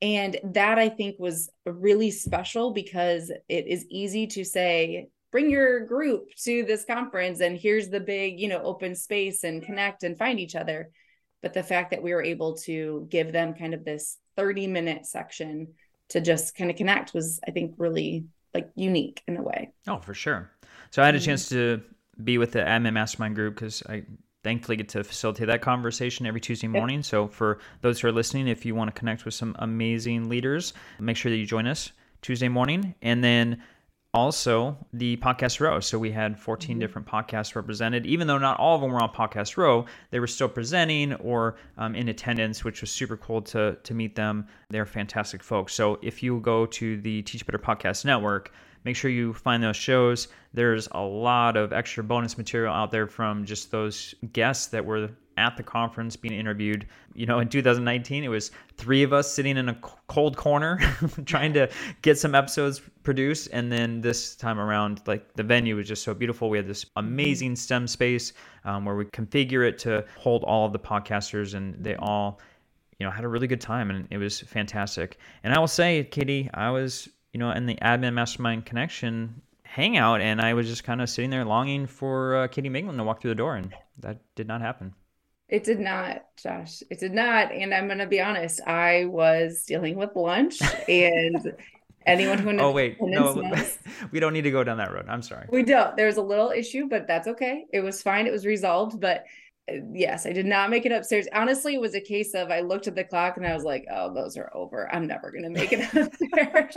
and 0.03 0.39
that 0.43 0.79
i 0.79 0.89
think 0.89 1.19
was 1.19 1.51
really 1.67 2.11
special 2.11 2.73
because 2.73 3.31
it 3.49 3.67
is 3.67 3.87
easy 3.91 4.27
to 4.27 4.45
say 4.45 5.09
bring 5.31 5.51
your 5.51 5.81
group 5.81 6.35
to 6.37 6.65
this 6.65 6.85
conference 6.85 7.41
and 7.41 7.59
here's 7.59 7.89
the 7.89 8.01
big 8.01 8.41
you 8.41 8.49
know 8.49 8.63
open 8.63 8.95
space 8.95 9.45
and 9.45 9.63
connect 9.63 10.03
and 10.03 10.19
find 10.19 10.41
each 10.41 10.57
other. 10.57 10.91
But 11.43 11.55
the 11.55 11.63
fact 11.63 11.91
that 11.93 12.03
we 12.03 12.13
were 12.13 12.23
able 12.23 12.57
to 12.59 13.07
give 13.09 13.33
them 13.33 13.55
kind 13.55 13.73
of 13.73 13.85
this 13.85 14.19
30 14.37 14.67
minute 14.67 15.07
section 15.07 15.69
to 16.11 16.21
just 16.21 16.55
kind 16.55 16.71
of 16.71 16.77
connect 16.77 17.15
was 17.15 17.41
i 17.47 17.51
think 17.51 17.75
really 17.79 18.27
like 18.53 18.71
unique 18.75 19.23
in 19.27 19.37
a 19.37 19.43
way. 19.43 19.71
Oh 19.87 19.99
for 19.99 20.15
sure. 20.15 20.51
So 20.91 21.03
i 21.03 21.07
had 21.07 21.15
a 21.15 21.19
mm-hmm. 21.19 21.27
chance 21.27 21.49
to 21.51 21.83
be 22.23 22.39
with 22.39 22.53
the 22.53 22.61
admin 22.61 22.93
mastermind 22.93 23.35
group 23.35 23.55
because 23.55 23.83
i 23.89 24.03
thankfully 24.43 24.77
get 24.77 24.89
to 24.91 25.05
facilitate 25.05 25.47
that 25.49 25.63
conversation 25.63 26.27
every 26.27 26.41
Tuesday 26.41 26.69
morning. 26.69 27.03
So 27.03 27.29
for 27.29 27.59
those 27.83 28.01
who 28.01 28.09
are 28.09 28.13
listening, 28.13 28.49
if 28.49 28.65
you 28.65 28.75
want 28.75 28.89
to 28.95 28.99
connect 28.99 29.25
with 29.25 29.35
some 29.35 29.55
amazing 29.59 30.29
leaders, 30.29 30.73
make 30.99 31.17
sure 31.17 31.31
that 31.31 31.37
you 31.37 31.47
join 31.47 31.67
us 31.67 31.93
Tuesday 32.23 32.49
morning. 32.49 32.95
And 33.03 33.23
then 33.23 33.63
also 34.13 34.77
the 34.93 35.17
podcast 35.19 35.61
row 35.61 35.79
so 35.79 35.97
we 35.97 36.11
had 36.11 36.37
14 36.39 36.71
mm-hmm. 36.71 36.81
different 36.81 37.07
podcasts 37.07 37.55
represented 37.55 38.05
even 38.07 38.27
though 38.27 38.39
not 38.39 38.59
all 38.59 38.75
of 38.75 38.81
them 38.81 38.91
were 38.91 39.01
on 39.01 39.09
podcast 39.09 39.57
row 39.57 39.85
they 40.11 40.19
were 40.19 40.27
still 40.27 40.49
presenting 40.49 41.15
or 41.15 41.55
um, 41.79 41.95
in 41.95 42.09
attendance 42.09 42.65
which 42.65 42.81
was 42.81 42.91
super 42.91 43.17
cool 43.17 43.41
to 43.41 43.77
to 43.85 43.95
meet 43.95 44.17
them 44.17 44.49
they're 44.69 44.85
fantastic 44.85 45.45
folks 45.45 45.73
so 45.73 45.97
if 46.03 46.25
you 46.25 46.41
go 46.41 46.67
to 46.67 47.01
the 47.03 47.23
teach 47.23 47.47
better 47.47 47.59
podcast 47.59 48.05
network 48.05 48.53
make 48.85 48.97
sure 48.97 49.11
you 49.11 49.33
find 49.33 49.63
those 49.63 49.77
shows 49.77 50.29
there's 50.53 50.89
a 50.93 51.01
lot 51.01 51.57
of 51.57 51.73
extra 51.73 52.03
bonus 52.03 52.37
material 52.37 52.73
out 52.73 52.91
there 52.91 53.07
from 53.07 53.45
just 53.45 53.71
those 53.71 54.15
guests 54.33 54.67
that 54.69 54.85
were 54.85 55.11
at 55.37 55.57
the 55.57 55.63
conference 55.63 56.17
being 56.17 56.35
interviewed. 56.35 56.87
You 57.15 57.27
know, 57.27 57.39
in 57.39 57.49
2019, 57.49 58.25
it 58.25 58.29
was 58.29 58.51
three 58.77 59.03
of 59.03 59.13
us 59.13 59.33
sitting 59.33 59.57
in 59.57 59.69
a 59.69 59.75
cold 60.09 60.37
corner 60.37 60.79
trying 61.25 61.53
to 61.55 61.71
get 62.03 62.19
some 62.19 62.35
episodes 62.35 62.81
produced. 63.03 63.49
And 63.53 63.71
then 63.71 64.01
this 64.01 64.35
time 64.37 64.59
around, 64.59 65.03
like 65.07 65.33
the 65.35 65.43
venue 65.43 65.77
was 65.77 65.89
just 65.89 66.03
so 66.03 66.15
beautiful. 66.15 66.51
We 66.51 66.59
had 66.59 66.67
this 66.67 66.85
amazing 66.97 67.57
STEM 67.57 67.87
space 67.87 68.33
um, 68.65 68.85
where 68.85 68.97
we 68.97 69.05
configure 69.07 69.67
it 69.67 69.79
to 69.81 70.05
hold 70.19 70.45
all 70.45 70.67
of 70.67 70.73
the 70.73 70.79
podcasters, 70.79 71.55
and 71.55 71.75
they 71.83 71.95
all, 71.97 72.41
you 72.99 73.07
know, 73.07 73.11
had 73.11 73.25
a 73.25 73.29
really 73.29 73.47
good 73.47 73.61
time, 73.61 73.91
and 73.91 74.07
it 74.11 74.19
was 74.19 74.41
fantastic. 74.41 75.19
And 75.45 75.55
I 75.55 75.59
will 75.59 75.69
say, 75.69 76.05
Katie, 76.05 76.51
I 76.53 76.71
was, 76.71 77.09
you 77.33 77.39
know, 77.39 77.51
in 77.51 77.67
the 77.67 77.77
admin 77.77 78.15
mastermind 78.15 78.67
connection 78.67 79.43
hangout, 79.63 80.21
and 80.21 80.41
I 80.41 80.55
was 80.55 80.67
just 80.67 80.85
kind 80.85 81.01
of 81.01 81.09
sitting 81.09 81.31
there 81.31 81.45
longing 81.45 81.87
for 81.87 82.37
uh, 82.37 82.49
Katie 82.49 82.69
Miglin 82.69 82.97
to 82.97 83.05
walk 83.05 83.21
through 83.21 83.31
the 83.31 83.37
door, 83.37 83.57
and 83.57 83.73
that 84.01 84.19
did 84.35 84.49
not 84.49 84.61
happen. 84.61 84.95
It 85.49 85.65
did 85.65 85.81
not, 85.81 86.23
Josh. 86.41 86.83
It 86.91 87.01
did 87.01 87.13
not. 87.13 87.53
And 87.53 87.75
I'm 87.75 87.87
going 87.87 87.99
to 87.99 88.07
be 88.07 88.21
honest, 88.21 88.61
I 88.67 89.07
was 89.07 89.65
dealing 89.65 89.97
with 89.97 90.15
lunch 90.15 90.61
and 90.89 91.55
anyone 92.07 92.39
who 92.39 92.53
knows. 92.53 92.63
Oh 92.63 92.73
wait, 92.73 92.99
no. 93.01 93.35
Knows, 93.35 93.79
we 94.13 94.21
don't 94.21 94.33
need 94.33 94.43
to 94.43 94.51
go 94.51 94.63
down 94.63 94.79
that 94.79 94.93
road. 94.93 95.07
I'm 95.09 95.23
sorry. 95.23 95.47
We 95.51 95.65
don't. 95.65 95.97
There's 95.97 96.17
a 96.17 96.23
little 96.23 96.51
issue, 96.51 96.89
but 96.89 97.07
that's 97.09 97.27
okay. 97.27 97.67
It 97.73 97.81
was 97.81 98.03
fine. 98.03 98.27
It 98.27 98.33
was 98.33 98.47
resolved, 98.47 99.01
but 99.01 99.25
yes, 99.93 100.27
I 100.27 100.33
did 100.33 100.47
not 100.47 100.71
make 100.71 100.87
it 100.87 100.93
upstairs. 100.93 101.27
Honestly, 101.33 101.75
it 101.75 101.81
was 101.81 101.95
a 101.95 102.01
case 102.01 102.35
of 102.35 102.51
I 102.51 102.61
looked 102.61 102.87
at 102.87 102.95
the 102.95 103.05
clock 103.05 103.37
and 103.37 103.47
I 103.47 103.55
was 103.55 103.65
like, 103.65 103.87
"Oh, 103.93 104.13
those 104.13 104.37
are 104.37 104.51
over. 104.55 104.93
I'm 104.95 105.07
never 105.07 105.31
going 105.31 105.45
to 105.45 105.51
make 105.51 105.73
it 105.73 105.81
upstairs." 105.95 106.75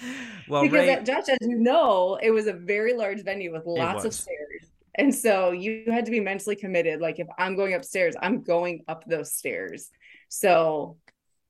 well, 0.48 0.62
because 0.62 0.88
uh, 0.88 0.96
Ray, 0.98 1.02
Josh, 1.04 1.28
as 1.28 1.38
you 1.40 1.58
know, 1.58 2.18
it 2.22 2.30
was 2.30 2.46
a 2.46 2.52
very 2.52 2.94
large 2.94 3.22
venue 3.22 3.52
with 3.52 3.66
lots 3.66 4.04
of 4.04 4.14
stairs. 4.14 4.66
And 4.94 5.14
so 5.14 5.52
you 5.52 5.84
had 5.86 6.04
to 6.06 6.10
be 6.10 6.20
mentally 6.20 6.56
committed. 6.56 7.00
Like 7.00 7.20
if 7.20 7.28
I'm 7.38 7.54
going 7.54 7.74
upstairs, 7.74 8.14
I'm 8.20 8.42
going 8.42 8.84
up 8.88 9.04
those 9.06 9.32
stairs. 9.32 9.90
So 10.28 10.96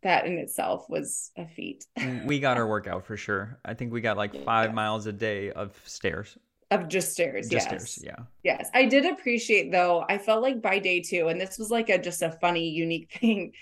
that 0.03 0.27
in 0.27 0.38
itself 0.38 0.88
was 0.88 1.33
a 1.37 1.47
feat. 1.47 1.87
we 2.25 2.41
got 2.41 2.57
our 2.57 2.67
workout 2.69 3.05
for 3.05 3.17
sure. 3.17 3.59
I 3.65 3.75
think 3.75 3.93
we 3.93 4.00
got 4.00 4.17
like 4.17 4.45
five 4.45 4.71
yeah. 4.71 4.75
miles 4.75 5.07
a 5.07 5.12
day 5.12 5.50
of 5.50 5.81
stairs. 5.85 6.37
Of 6.70 6.88
just 6.88 7.12
stairs, 7.12 7.48
just 7.48 7.70
yes. 7.70 7.90
Stairs, 7.90 7.98
yeah. 8.04 8.25
Yes. 8.42 8.70
I 8.75 8.84
did 8.84 9.06
appreciate 9.06 9.72
though, 9.72 10.04
I 10.08 10.18
felt 10.18 10.42
like 10.42 10.60
by 10.60 10.78
day 10.78 11.00
two, 11.00 11.28
and 11.28 11.40
this 11.40 11.56
was 11.58 11.70
like 11.70 11.88
a 11.88 11.98
just 11.98 12.20
a 12.20 12.30
funny, 12.30 12.68
unique 12.68 13.10
thing. 13.20 13.52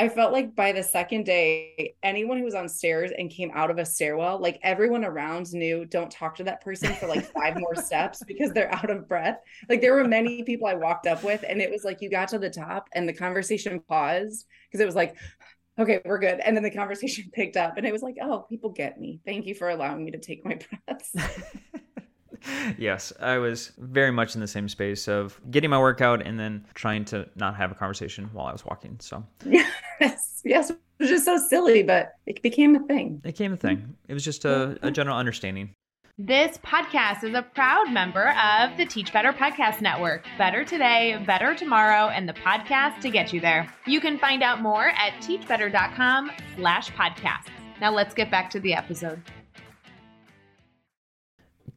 I 0.00 0.08
felt 0.08 0.32
like 0.32 0.54
by 0.54 0.70
the 0.70 0.82
second 0.82 1.24
day, 1.24 1.96
anyone 2.04 2.38
who 2.38 2.44
was 2.44 2.54
on 2.54 2.68
stairs 2.68 3.10
and 3.18 3.28
came 3.28 3.50
out 3.52 3.70
of 3.70 3.78
a 3.78 3.84
stairwell, 3.84 4.38
like 4.38 4.60
everyone 4.62 5.04
around 5.04 5.52
knew 5.52 5.84
don't 5.84 6.10
talk 6.10 6.36
to 6.36 6.44
that 6.44 6.62
person 6.62 6.94
for 6.94 7.08
like 7.08 7.24
five 7.32 7.58
more 7.58 7.74
steps 7.84 8.22
because 8.24 8.52
they're 8.52 8.72
out 8.72 8.90
of 8.90 9.08
breath. 9.08 9.40
Like 9.68 9.80
there 9.80 9.94
were 9.94 10.06
many 10.06 10.44
people 10.44 10.68
I 10.68 10.74
walked 10.74 11.08
up 11.08 11.24
with, 11.24 11.44
and 11.46 11.60
it 11.60 11.70
was 11.70 11.84
like 11.84 12.00
you 12.00 12.08
got 12.08 12.28
to 12.28 12.38
the 12.38 12.48
top 12.48 12.88
and 12.92 13.08
the 13.08 13.12
conversation 13.12 13.80
paused 13.80 14.46
because 14.70 14.80
it 14.80 14.86
was 14.86 14.94
like, 14.94 15.16
okay, 15.78 16.00
we're 16.04 16.18
good. 16.18 16.40
And 16.40 16.56
then 16.56 16.62
the 16.62 16.70
conversation 16.70 17.30
picked 17.32 17.56
up 17.56 17.76
and 17.76 17.86
it 17.86 17.92
was 17.92 18.02
like, 18.02 18.16
oh, 18.22 18.46
people 18.48 18.70
get 18.70 19.00
me. 19.00 19.20
Thank 19.24 19.46
you 19.46 19.54
for 19.54 19.68
allowing 19.68 20.04
me 20.04 20.12
to 20.12 20.18
take 20.18 20.44
my 20.44 20.58
breaths. 20.86 21.14
yes, 22.78 23.12
I 23.20 23.38
was 23.38 23.72
very 23.78 24.10
much 24.10 24.34
in 24.34 24.40
the 24.40 24.46
same 24.46 24.68
space 24.68 25.08
of 25.08 25.40
getting 25.50 25.70
my 25.70 25.78
workout 25.78 26.26
and 26.26 26.38
then 26.38 26.66
trying 26.74 27.04
to 27.06 27.28
not 27.36 27.56
have 27.56 27.70
a 27.70 27.74
conversation 27.74 28.30
while 28.32 28.46
I 28.46 28.52
was 28.52 28.64
walking. 28.64 28.96
So 29.00 29.24
yes, 29.44 30.40
yes, 30.44 30.70
it 30.70 30.78
was 30.98 31.08
just 31.08 31.24
so 31.24 31.36
silly, 31.36 31.82
but 31.82 32.14
it 32.26 32.42
became 32.42 32.76
a 32.76 32.80
thing. 32.80 33.20
It 33.24 33.28
became 33.28 33.52
a 33.52 33.56
thing. 33.56 33.96
It 34.08 34.14
was 34.14 34.24
just 34.24 34.44
a, 34.44 34.78
a 34.82 34.90
general 34.90 35.16
understanding. 35.16 35.74
This 36.20 36.58
podcast 36.58 37.22
is 37.22 37.32
a 37.34 37.42
proud 37.42 37.92
member 37.92 38.30
of 38.30 38.76
the 38.76 38.84
Teach 38.84 39.12
Better 39.12 39.32
Podcast 39.32 39.80
Network. 39.80 40.24
Better 40.36 40.64
today, 40.64 41.22
better 41.24 41.54
tomorrow, 41.54 42.08
and 42.08 42.28
the 42.28 42.32
podcast 42.32 43.00
to 43.02 43.10
get 43.10 43.32
you 43.32 43.40
there. 43.40 43.72
You 43.86 44.00
can 44.00 44.18
find 44.18 44.42
out 44.42 44.60
more 44.60 44.88
at 44.88 45.12
teachbetter.com 45.22 46.32
slash 46.56 46.90
podcasts. 46.90 47.50
Now 47.80 47.92
let's 47.92 48.14
get 48.14 48.32
back 48.32 48.50
to 48.50 48.58
the 48.58 48.74
episode. 48.74 49.22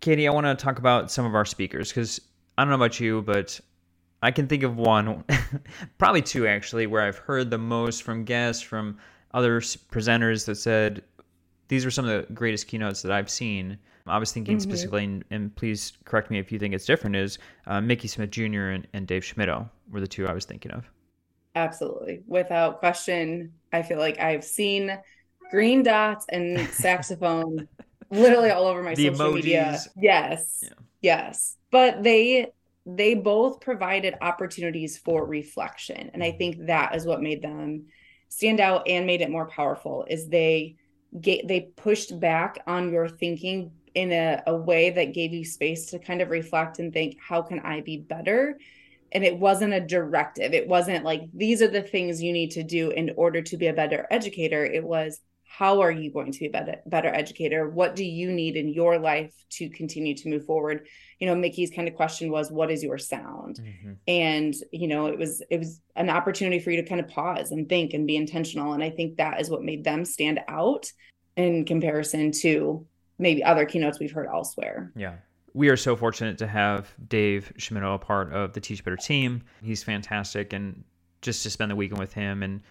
Katie, 0.01 0.27
I 0.27 0.31
want 0.31 0.47
to 0.47 0.55
talk 0.55 0.79
about 0.79 1.11
some 1.11 1.25
of 1.25 1.35
our 1.35 1.45
speakers 1.45 1.89
because 1.89 2.19
I 2.57 2.63
don't 2.63 2.69
know 2.69 2.75
about 2.75 2.99
you, 2.99 3.21
but 3.21 3.59
I 4.23 4.31
can 4.31 4.47
think 4.47 4.63
of 4.63 4.77
one, 4.77 5.23
probably 5.97 6.21
two 6.21 6.47
actually, 6.47 6.87
where 6.87 7.01
I've 7.01 7.17
heard 7.17 7.49
the 7.49 7.57
most 7.57 8.03
from 8.03 8.25
guests, 8.25 8.61
from 8.61 8.97
other 9.33 9.61
presenters 9.61 10.45
that 10.45 10.55
said, 10.55 11.03
these 11.67 11.85
are 11.85 11.91
some 11.91 12.05
of 12.05 12.27
the 12.27 12.33
greatest 12.33 12.67
keynotes 12.67 13.01
that 13.03 13.11
I've 13.11 13.29
seen. 13.29 13.77
I 14.07 14.17
was 14.17 14.31
thinking 14.31 14.57
mm-hmm. 14.57 14.69
specifically, 14.69 15.03
and, 15.05 15.23
and, 15.29 15.55
please 15.55 15.93
correct 16.05 16.31
me 16.31 16.39
if 16.39 16.51
you 16.51 16.59
think 16.59 16.73
it's 16.73 16.85
different, 16.85 17.15
is 17.15 17.37
uh, 17.67 17.79
Mickey 17.79 18.07
Smith 18.07 18.31
Jr. 18.31 18.71
And, 18.71 18.87
and 18.93 19.07
Dave 19.07 19.23
Schmittou 19.23 19.69
were 19.91 20.01
the 20.01 20.07
two 20.07 20.27
I 20.27 20.33
was 20.33 20.45
thinking 20.45 20.71
of. 20.71 20.89
Absolutely. 21.55 22.23
Without 22.27 22.79
question, 22.79 23.53
I 23.71 23.83
feel 23.83 23.99
like 23.99 24.19
I've 24.19 24.43
seen 24.43 24.97
green 25.51 25.83
dots 25.83 26.25
and 26.29 26.59
saxophone 26.69 27.67
literally 28.11 28.51
all 28.51 28.65
over 28.65 28.83
my 28.83 28.95
the 28.95 29.07
social 29.07 29.27
emojis. 29.27 29.35
media. 29.35 29.79
Yes. 29.97 30.59
Yeah. 30.61 30.69
Yes. 31.01 31.57
But 31.71 32.03
they 32.03 32.51
they 32.85 33.13
both 33.13 33.61
provided 33.61 34.15
opportunities 34.21 34.97
for 34.97 35.25
reflection 35.25 36.09
and 36.13 36.23
i 36.23 36.29
mm-hmm. 36.29 36.37
think 36.37 36.65
that 36.65 36.95
is 36.95 37.05
what 37.05 37.21
made 37.21 37.41
them 37.41 37.85
stand 38.29 38.59
out 38.59 38.87
and 38.87 39.05
made 39.05 39.21
it 39.21 39.29
more 39.29 39.47
powerful 39.47 40.05
is 40.09 40.27
they 40.27 40.75
get 41.19 41.47
they 41.47 41.61
pushed 41.75 42.19
back 42.19 42.59
on 42.67 42.91
your 42.91 43.07
thinking 43.07 43.71
in 43.93 44.11
a, 44.11 44.41
a 44.47 44.55
way 44.55 44.89
that 44.89 45.13
gave 45.13 45.33
you 45.33 45.43
space 45.43 45.87
to 45.87 45.99
kind 45.99 46.21
of 46.21 46.29
reflect 46.29 46.79
and 46.79 46.93
think 46.93 47.17
how 47.19 47.41
can 47.41 47.59
i 47.59 47.81
be 47.81 47.97
better 47.97 48.57
and 49.11 49.23
it 49.23 49.37
wasn't 49.37 49.73
a 49.73 49.79
directive 49.79 50.53
it 50.53 50.67
wasn't 50.67 51.03
like 51.03 51.21
these 51.33 51.61
are 51.61 51.67
the 51.67 51.81
things 51.81 52.23
you 52.23 52.33
need 52.33 52.51
to 52.51 52.63
do 52.63 52.89
in 52.91 53.11
order 53.15 53.41
to 53.41 53.57
be 53.57 53.67
a 53.67 53.73
better 53.73 54.07
educator 54.09 54.65
it 54.65 54.83
was 54.83 55.19
how 55.57 55.81
are 55.81 55.91
you 55.91 56.11
going 56.11 56.31
to 56.31 56.39
be 56.39 56.45
a 56.47 56.49
better, 56.49 56.75
better 56.85 57.09
educator? 57.09 57.69
What 57.69 57.95
do 57.95 58.05
you 58.05 58.31
need 58.31 58.55
in 58.55 58.69
your 58.69 58.97
life 58.97 59.33
to 59.51 59.69
continue 59.69 60.15
to 60.15 60.29
move 60.29 60.45
forward? 60.45 60.87
You 61.19 61.27
know 61.27 61.35
mickey's 61.35 61.71
kind 61.71 61.87
of 61.87 61.95
question 61.95 62.31
was 62.31 62.51
what 62.51 62.71
is 62.71 62.83
your 62.83 62.97
sound? 62.97 63.59
Mm-hmm. 63.59 63.93
and 64.07 64.53
you 64.71 64.87
know 64.87 65.07
it 65.07 65.17
was 65.17 65.41
it 65.49 65.57
was 65.57 65.81
an 65.95 66.09
opportunity 66.09 66.59
for 66.59 66.71
you 66.71 66.81
to 66.81 66.87
kind 66.87 67.01
of 67.01 67.07
pause 67.09 67.51
and 67.51 67.67
think 67.67 67.93
and 67.93 68.07
be 68.07 68.15
intentional. 68.15 68.73
And 68.73 68.83
i 68.83 68.89
think 68.89 69.17
that 69.17 69.41
is 69.41 69.49
what 69.49 69.61
made 69.61 69.83
them 69.83 70.05
stand 70.05 70.39
out 70.47 70.89
in 71.35 71.65
comparison 71.65 72.31
to 72.43 72.85
maybe 73.19 73.43
other 73.43 73.65
keynotes 73.65 73.99
we've 73.99 74.11
heard 74.11 74.27
elsewhere. 74.27 74.91
Yeah. 74.95 75.15
We 75.53 75.67
are 75.67 75.77
so 75.77 75.97
fortunate 75.97 76.37
to 76.37 76.47
have 76.47 76.93
Dave 77.09 77.51
Schmittou 77.57 77.95
a 77.95 77.99
part 77.99 78.31
of 78.31 78.53
the 78.53 78.61
Teach 78.61 78.83
Better 78.85 78.95
team. 78.95 79.43
He's 79.61 79.83
fantastic, 79.83 80.53
and 80.53 80.83
just 81.21 81.43
to 81.43 81.49
spend 81.49 81.71
the 81.71 81.75
weekend 81.75 81.99
with 81.99 82.13
him 82.13 82.43
and 82.43 82.61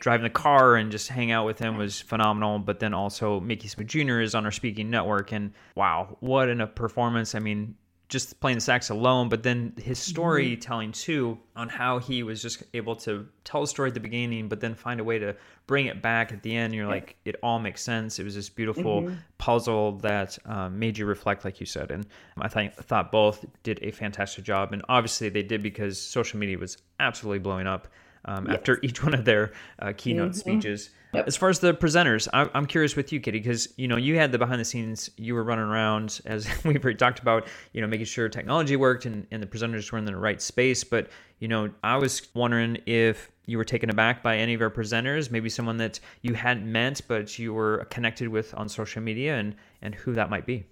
driving 0.00 0.24
the 0.24 0.30
car 0.30 0.76
and 0.76 0.90
just 0.90 1.08
hang 1.08 1.30
out 1.30 1.46
with 1.46 1.58
him 1.58 1.76
was 1.76 2.00
phenomenal. 2.00 2.58
But 2.58 2.80
then 2.80 2.92
also 2.92 3.40
Mickey 3.40 3.68
Smith 3.68 3.86
Jr. 3.86 4.20
is 4.20 4.34
on 4.34 4.44
our 4.44 4.50
speaking 4.50 4.90
network, 4.90 5.32
and 5.32 5.52
wow, 5.74 6.16
what 6.20 6.48
a 6.48 6.66
performance! 6.66 7.34
I 7.34 7.38
mean, 7.38 7.76
just 8.10 8.40
playing 8.40 8.56
the 8.56 8.60
sax 8.60 8.90
alone, 8.90 9.28
but 9.28 9.42
then 9.42 9.72
his 9.76 9.98
mm-hmm. 9.98 10.10
storytelling 10.10 10.92
too 10.92 11.38
on 11.56 11.68
how 11.68 11.98
he 11.98 12.22
was 12.22 12.42
just 12.42 12.62
able 12.74 12.96
to 12.96 13.26
tell 13.44 13.62
a 13.62 13.66
story 13.66 13.88
at 13.88 13.94
the 13.94 14.00
beginning, 14.00 14.48
but 14.48 14.60
then 14.60 14.74
find 14.74 15.00
a 15.00 15.04
way 15.04 15.18
to 15.18 15.34
bring 15.66 15.86
it 15.86 16.02
back 16.02 16.32
at 16.32 16.42
the 16.42 16.54
end. 16.54 16.74
You're 16.74 16.88
like, 16.88 17.16
it 17.24 17.36
all 17.42 17.60
makes 17.60 17.82
sense. 17.82 18.18
It 18.18 18.24
was 18.24 18.34
this 18.34 18.50
beautiful 18.50 19.02
mm-hmm. 19.02 19.14
puzzle 19.38 19.92
that 19.98 20.36
um, 20.44 20.78
made 20.78 20.98
you 20.98 21.06
reflect, 21.06 21.44
like 21.44 21.60
you 21.60 21.66
said. 21.66 21.92
And 21.92 22.04
I 22.38 22.48
th- 22.48 22.72
thought 22.72 23.12
both 23.12 23.44
did 23.62 23.78
a 23.82 23.92
fantastic 23.92 24.44
job. 24.44 24.72
And 24.72 24.82
obviously 24.88 25.28
they 25.28 25.44
did 25.44 25.62
because 25.62 26.00
social 26.00 26.38
media 26.38 26.58
was 26.58 26.76
absolutely 26.98 27.38
blowing 27.38 27.68
up 27.68 27.88
um, 28.24 28.46
yes. 28.46 28.56
after 28.56 28.78
each 28.82 29.02
one 29.02 29.14
of 29.14 29.24
their 29.24 29.52
uh, 29.78 29.92
keynote 29.96 30.30
mm-hmm. 30.30 30.38
speeches. 30.38 30.90
Yep. 31.12 31.26
As 31.26 31.36
far 31.36 31.48
as 31.48 31.58
the 31.58 31.74
presenters, 31.74 32.28
I'm 32.32 32.66
curious 32.66 32.94
with 32.94 33.12
you, 33.12 33.18
Katie, 33.18 33.40
because 33.40 33.68
you 33.76 33.88
know 33.88 33.96
you 33.96 34.16
had 34.16 34.30
the 34.30 34.38
behind 34.38 34.60
the 34.60 34.64
scenes. 34.64 35.10
You 35.16 35.34
were 35.34 35.42
running 35.42 35.64
around 35.64 36.20
as 36.24 36.46
we've 36.64 36.82
already 36.84 36.98
talked 36.98 37.18
about, 37.18 37.48
you 37.72 37.80
know, 37.80 37.88
making 37.88 38.06
sure 38.06 38.28
technology 38.28 38.76
worked 38.76 39.06
and, 39.06 39.26
and 39.32 39.42
the 39.42 39.46
presenters 39.46 39.90
were 39.90 39.98
in 39.98 40.04
the 40.04 40.16
right 40.16 40.40
space. 40.40 40.84
But 40.84 41.08
you 41.40 41.48
know, 41.48 41.70
I 41.82 41.96
was 41.96 42.28
wondering 42.34 42.78
if 42.86 43.28
you 43.46 43.58
were 43.58 43.64
taken 43.64 43.90
aback 43.90 44.22
by 44.22 44.36
any 44.36 44.54
of 44.54 44.60
our 44.60 44.70
presenters, 44.70 45.32
maybe 45.32 45.48
someone 45.48 45.78
that 45.78 45.98
you 46.22 46.34
hadn't 46.34 46.70
met 46.70 47.00
but 47.08 47.38
you 47.38 47.54
were 47.54 47.86
connected 47.90 48.28
with 48.28 48.54
on 48.54 48.68
social 48.68 49.02
media, 49.02 49.36
and 49.36 49.56
and 49.82 49.96
who 49.96 50.12
that 50.12 50.30
might 50.30 50.46
be. 50.46 50.64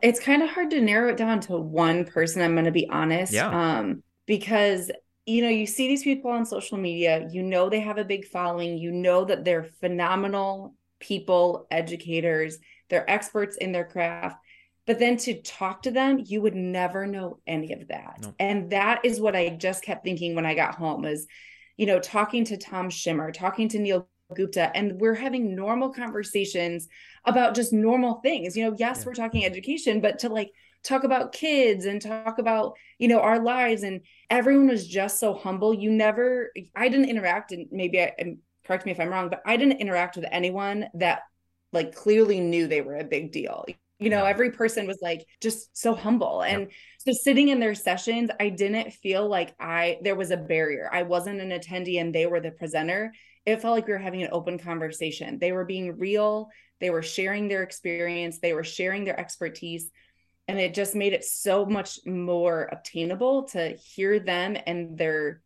It's 0.00 0.20
kind 0.20 0.42
of 0.42 0.50
hard 0.50 0.70
to 0.70 0.80
narrow 0.80 1.10
it 1.10 1.16
down 1.16 1.40
to 1.40 1.56
one 1.56 2.04
person. 2.04 2.42
I'm 2.42 2.52
going 2.52 2.66
to 2.66 2.70
be 2.70 2.88
honest. 2.88 3.32
Yeah. 3.32 3.48
Um, 3.48 4.02
because 4.26 4.90
you 5.26 5.42
know, 5.42 5.48
you 5.48 5.66
see 5.66 5.88
these 5.88 6.02
people 6.02 6.30
on 6.30 6.44
social 6.44 6.78
media, 6.78 7.28
you 7.30 7.42
know 7.42 7.68
they 7.68 7.80
have 7.80 7.98
a 7.98 8.04
big 8.04 8.24
following, 8.24 8.78
you 8.78 8.90
know 8.90 9.24
that 9.24 9.44
they're 9.44 9.64
phenomenal 9.80 10.74
people, 10.98 11.66
educators, 11.70 12.58
they're 12.88 13.08
experts 13.08 13.56
in 13.56 13.72
their 13.72 13.84
craft. 13.84 14.36
But 14.86 14.98
then 14.98 15.16
to 15.18 15.40
talk 15.42 15.82
to 15.82 15.92
them, 15.92 16.22
you 16.24 16.42
would 16.42 16.56
never 16.56 17.06
know 17.06 17.38
any 17.46 17.72
of 17.72 17.88
that. 17.88 18.18
And 18.40 18.70
that 18.70 19.04
is 19.04 19.20
what 19.20 19.36
I 19.36 19.50
just 19.50 19.84
kept 19.84 20.04
thinking 20.04 20.34
when 20.34 20.44
I 20.44 20.54
got 20.54 20.74
home 20.74 21.04
is, 21.04 21.26
you 21.76 21.86
know, 21.86 22.00
talking 22.00 22.44
to 22.46 22.56
Tom 22.56 22.90
Schimmer, 22.90 23.32
talking 23.32 23.68
to 23.68 23.78
Neil 23.78 24.08
Gupta, 24.34 24.74
and 24.74 25.00
we're 25.00 25.14
having 25.14 25.54
normal 25.54 25.90
conversations 25.92 26.88
about 27.24 27.54
just 27.54 27.72
normal 27.72 28.20
things. 28.22 28.56
You 28.56 28.64
know, 28.64 28.76
yes, 28.76 28.98
yeah. 28.98 29.04
we're 29.06 29.14
talking 29.14 29.44
education, 29.44 30.00
but 30.00 30.18
to 30.20 30.28
like 30.28 30.50
talk 30.82 31.04
about 31.04 31.32
kids 31.32 31.84
and 31.84 32.00
talk 32.00 32.38
about 32.38 32.76
you 32.98 33.08
know 33.08 33.20
our 33.20 33.40
lives 33.40 33.82
and 33.82 34.00
everyone 34.30 34.68
was 34.68 34.86
just 34.86 35.18
so 35.20 35.34
humble. 35.34 35.72
You 35.74 35.90
never 35.90 36.50
i 36.74 36.88
didn't 36.88 37.08
interact 37.10 37.52
and 37.52 37.66
maybe 37.70 38.00
i 38.00 38.12
correct 38.64 38.86
me 38.86 38.92
if 38.92 39.00
i'm 39.00 39.08
wrong 39.08 39.28
but 39.28 39.42
i 39.44 39.56
didn't 39.56 39.80
interact 39.80 40.16
with 40.16 40.24
anyone 40.30 40.86
that 40.94 41.22
like 41.72 41.94
clearly 41.94 42.38
knew 42.38 42.66
they 42.66 42.80
were 42.80 42.96
a 42.96 43.04
big 43.04 43.32
deal. 43.32 43.64
You 43.98 44.10
know 44.10 44.24
yeah. 44.24 44.30
every 44.30 44.50
person 44.50 44.86
was 44.86 44.98
like 45.00 45.24
just 45.40 45.76
so 45.76 45.94
humble. 45.94 46.42
And 46.42 46.68
so 46.98 47.12
sitting 47.12 47.48
in 47.48 47.60
their 47.60 47.74
sessions 47.74 48.30
i 48.40 48.48
didn't 48.48 48.92
feel 48.92 49.28
like 49.28 49.54
i 49.60 49.98
there 50.02 50.16
was 50.16 50.30
a 50.30 50.36
barrier. 50.36 50.90
I 50.92 51.02
wasn't 51.02 51.40
an 51.40 51.50
attendee 51.50 52.00
and 52.00 52.14
they 52.14 52.26
were 52.26 52.40
the 52.40 52.50
presenter. 52.50 53.12
It 53.44 53.60
felt 53.60 53.74
like 53.74 53.86
we 53.86 53.92
were 53.92 53.98
having 53.98 54.22
an 54.22 54.28
open 54.32 54.58
conversation. 54.58 55.38
They 55.40 55.50
were 55.52 55.64
being 55.64 55.98
real. 55.98 56.48
They 56.80 56.90
were 56.90 57.02
sharing 57.02 57.48
their 57.48 57.62
experience. 57.62 58.38
They 58.38 58.52
were 58.52 58.64
sharing 58.64 59.04
their 59.04 59.18
expertise 59.18 59.90
and 60.52 60.60
it 60.60 60.74
just 60.74 60.94
made 60.94 61.12
it 61.12 61.24
so 61.24 61.64
much 61.64 61.98
more 62.06 62.68
obtainable 62.70 63.44
to 63.44 63.76
hear 63.76 64.20
them 64.20 64.56
and 64.66 64.96
their 64.96 65.40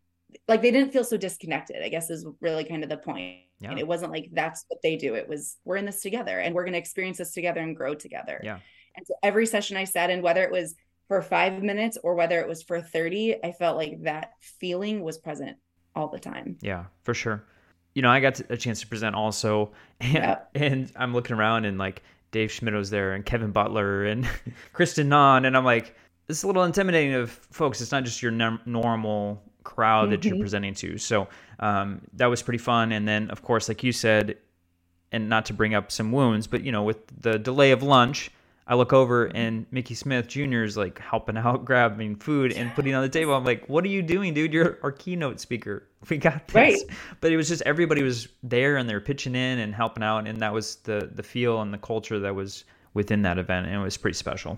like 0.48 0.60
they 0.60 0.70
didn't 0.70 0.92
feel 0.92 1.04
so 1.04 1.16
disconnected 1.16 1.82
i 1.82 1.88
guess 1.88 2.10
is 2.10 2.26
really 2.40 2.64
kind 2.64 2.82
of 2.82 2.90
the 2.90 2.96
point. 2.96 3.38
Yeah. 3.58 3.70
and 3.70 3.78
it 3.78 3.86
wasn't 3.86 4.12
like 4.12 4.28
that's 4.32 4.66
what 4.68 4.82
they 4.82 4.96
do. 4.96 5.14
It 5.14 5.28
was 5.28 5.56
we're 5.64 5.76
in 5.76 5.86
this 5.86 6.02
together 6.02 6.38
and 6.40 6.54
we're 6.54 6.64
going 6.64 6.74
to 6.74 6.78
experience 6.78 7.18
this 7.18 7.32
together 7.32 7.60
and 7.60 7.74
grow 7.74 7.94
together. 7.94 8.38
Yeah. 8.44 8.58
And 8.96 9.06
so 9.06 9.14
every 9.22 9.46
session 9.46 9.78
i 9.78 9.84
sat 9.84 10.10
in 10.10 10.20
whether 10.20 10.42
it 10.42 10.50
was 10.50 10.74
for 11.08 11.22
five 11.22 11.62
minutes 11.62 11.96
or 12.02 12.14
whether 12.14 12.40
it 12.40 12.48
was 12.48 12.62
for 12.62 12.82
30 12.82 13.42
i 13.44 13.52
felt 13.52 13.76
like 13.76 14.02
that 14.02 14.32
feeling 14.40 15.02
was 15.02 15.16
present 15.16 15.56
all 15.94 16.08
the 16.08 16.18
time. 16.18 16.58
Yeah 16.60 16.84
for 17.02 17.14
sure. 17.14 17.44
You 17.94 18.02
know 18.02 18.10
i 18.10 18.20
got 18.20 18.40
a 18.50 18.58
chance 18.58 18.80
to 18.80 18.86
present 18.86 19.14
also. 19.16 19.72
And, 20.00 20.14
yeah. 20.14 20.38
and 20.54 20.92
i'm 20.96 21.14
looking 21.14 21.34
around 21.34 21.64
and 21.64 21.78
like 21.78 22.02
Dave 22.30 22.50
Schmittou's 22.50 22.90
there 22.90 23.14
and 23.14 23.24
Kevin 23.24 23.50
Butler 23.50 24.04
and 24.04 24.28
Kristen 24.72 25.08
Nan. 25.08 25.44
And 25.44 25.56
I'm 25.56 25.64
like, 25.64 25.96
it's 26.28 26.42
a 26.42 26.46
little 26.46 26.64
intimidating 26.64 27.14
of 27.14 27.30
folks. 27.30 27.80
It's 27.80 27.92
not 27.92 28.04
just 28.04 28.22
your 28.22 28.32
n- 28.32 28.60
normal 28.66 29.42
crowd 29.64 30.04
mm-hmm. 30.04 30.10
that 30.10 30.24
you're 30.24 30.34
mm-hmm. 30.34 30.42
presenting 30.42 30.74
to. 30.74 30.98
So 30.98 31.28
um, 31.60 32.00
that 32.14 32.26
was 32.26 32.42
pretty 32.42 32.58
fun. 32.58 32.92
And 32.92 33.06
then, 33.06 33.30
of 33.30 33.42
course, 33.42 33.68
like 33.68 33.82
you 33.82 33.92
said, 33.92 34.36
and 35.12 35.28
not 35.28 35.46
to 35.46 35.52
bring 35.52 35.74
up 35.74 35.92
some 35.92 36.12
wounds, 36.12 36.46
but 36.46 36.62
you 36.62 36.72
know, 36.72 36.82
with 36.82 36.98
the 37.20 37.38
delay 37.38 37.70
of 37.70 37.82
lunch, 37.82 38.30
I 38.66 38.74
look 38.74 38.92
over 38.92 39.26
mm-hmm. 39.26 39.36
and 39.36 39.66
Mickey 39.70 39.94
Smith 39.94 40.26
Jr. 40.26 40.62
is 40.62 40.76
like 40.76 40.98
helping 40.98 41.36
out, 41.36 41.64
grabbing 41.64 42.16
food 42.16 42.52
and 42.52 42.74
putting 42.74 42.94
on 42.94 43.02
the 43.02 43.08
table. 43.08 43.34
I'm 43.34 43.44
like, 43.44 43.68
what 43.68 43.84
are 43.84 43.88
you 43.88 44.02
doing, 44.02 44.34
dude? 44.34 44.52
You're 44.52 44.78
our 44.82 44.92
keynote 44.92 45.40
speaker. 45.40 45.88
We 46.08 46.18
got 46.18 46.46
this. 46.46 46.54
Right. 46.54 46.78
But 47.20 47.32
it 47.32 47.36
was 47.36 47.48
just 47.48 47.62
everybody 47.62 48.04
was 48.04 48.28
there 48.44 48.76
and 48.76 48.88
they're 48.88 49.00
pitching 49.00 49.34
in 49.34 49.58
and 49.58 49.74
helping 49.74 50.04
out, 50.04 50.28
and 50.28 50.38
that 50.38 50.52
was 50.52 50.76
the 50.76 51.10
the 51.12 51.22
feel 51.24 51.62
and 51.62 51.74
the 51.74 51.78
culture 51.78 52.20
that 52.20 52.32
was 52.32 52.62
within 52.94 53.22
that 53.22 53.38
event, 53.38 53.66
and 53.66 53.74
it 53.74 53.82
was 53.82 53.96
pretty 53.96 54.14
special. 54.14 54.56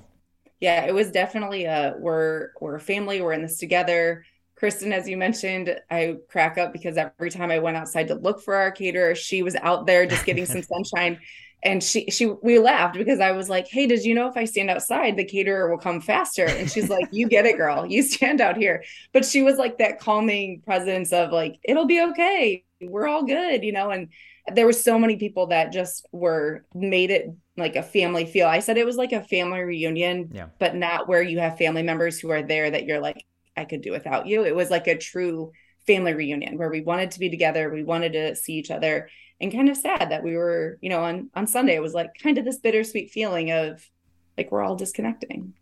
Yeah, 0.61 0.85
it 0.85 0.93
was 0.93 1.11
definitely 1.11 1.65
a 1.65 1.95
we're 1.99 2.51
we're 2.61 2.75
a 2.75 2.81
family. 2.81 3.23
We're 3.23 3.33
in 3.33 3.41
this 3.41 3.57
together. 3.57 4.27
Kristen, 4.57 4.93
as 4.93 5.09
you 5.09 5.17
mentioned, 5.17 5.75
I 5.91 6.17
crack 6.29 6.59
up 6.59 6.73
because 6.73 6.99
every 6.99 7.31
time 7.31 7.51
I 7.51 7.61
went 7.61 7.79
outside 7.79 8.09
to 8.09 8.15
look 8.17 8.43
for 8.43 8.55
our 8.57 8.71
caterer, 8.71 9.15
she 9.15 9.43
was 9.43 9.55
out 9.57 9.87
there 9.87 10.05
just 10.05 10.27
getting 10.27 10.45
some 10.45 10.63
sunshine 10.85 11.19
and 11.63 11.83
she 11.83 12.07
she 12.11 12.27
we 12.27 12.59
laughed 12.59 12.97
because 12.97 13.21
I 13.21 13.33
was 13.33 13.49
like, 13.49 13.67
"Hey, 13.69 13.87
did 13.87 14.05
you 14.05 14.15
know 14.15 14.29
if 14.29 14.37
I 14.37 14.45
stand 14.45 14.71
outside, 14.71 15.17
the 15.17 15.25
caterer 15.25 15.69
will 15.69 15.79
come 15.79 16.01
faster?" 16.01 16.47
And 16.47 16.71
she's 16.71 16.89
like, 16.89 17.09
"You 17.11 17.29
get 17.29 17.47
it, 17.47 17.57
girl. 17.57 17.87
You 17.87 18.03
stand 18.03 18.41
out 18.41 18.57
here." 18.57 18.85
But 19.13 19.25
she 19.25 19.43
was 19.43 19.57
like 19.57 19.79
that 19.79 20.01
calming 20.01 20.63
presence 20.65 21.13
of 21.13 21.33
like, 21.33 21.59
"It'll 21.65 21.87
be 21.87 22.01
okay. 22.11 22.65
We're 22.81 23.09
all 23.09 23.25
good," 23.25 23.65
you 23.65 23.73
know. 23.73 23.91
And 23.91 24.09
there 24.55 24.67
were 24.67 24.73
so 24.73 24.99
many 24.99 25.17
people 25.17 25.49
that 25.49 25.73
just 25.73 26.07
were 26.13 26.65
made 26.75 27.11
it 27.11 27.29
like 27.57 27.77
a 27.77 27.83
family 27.83 28.25
feel. 28.25 28.47
I 28.47 28.61
said 28.61 28.79
it 28.79 28.87
was 28.87 28.97
like 28.97 29.13
a 29.13 29.23
family 29.23 29.61
reunion, 29.61 30.31
yeah. 30.33 30.47
but 30.59 30.77
not 30.77 31.09
where 31.09 31.23
you 31.23 31.41
have 31.41 31.59
family 31.59 31.83
members 31.83 32.21
who 32.21 32.31
are 32.31 32.43
there 32.43 32.71
that 32.71 32.85
you're 32.85 33.01
like, 33.01 33.25
I 33.57 33.65
could 33.65 33.83
do 33.83 33.91
without 33.91 34.27
you. 34.27 34.45
It 34.45 34.55
was 34.55 34.71
like 34.71 34.87
a 34.87 34.97
true 34.97 35.53
family 35.87 36.15
reunion 36.15 36.57
where 36.57 36.71
we 36.71 36.83
wanted 36.83 37.11
to 37.13 37.19
be 37.19 37.31
together, 37.31 37.71
we 37.71 37.83
wanted 37.83 38.13
to 38.13 38.37
see 38.37 38.55
each 38.55 38.71
other, 38.71 39.09
and 39.41 39.53
kind 39.53 39.69
of 39.69 39.77
sad 39.77 40.11
that 40.11 40.23
we 40.23 40.37
were, 40.37 40.79
you 40.81 40.89
know, 40.89 41.01
on 41.01 41.31
on 41.35 41.47
Sunday 41.47 41.75
it 41.75 41.83
was 41.83 41.95
like 41.95 42.11
kind 42.23 42.39
of 42.39 42.45
this 42.45 42.59
bittersweet 42.59 43.11
feeling 43.11 43.51
of 43.51 43.89
like 44.37 44.51
we're 44.51 44.63
all 44.63 44.77
disconnecting. 44.77 45.53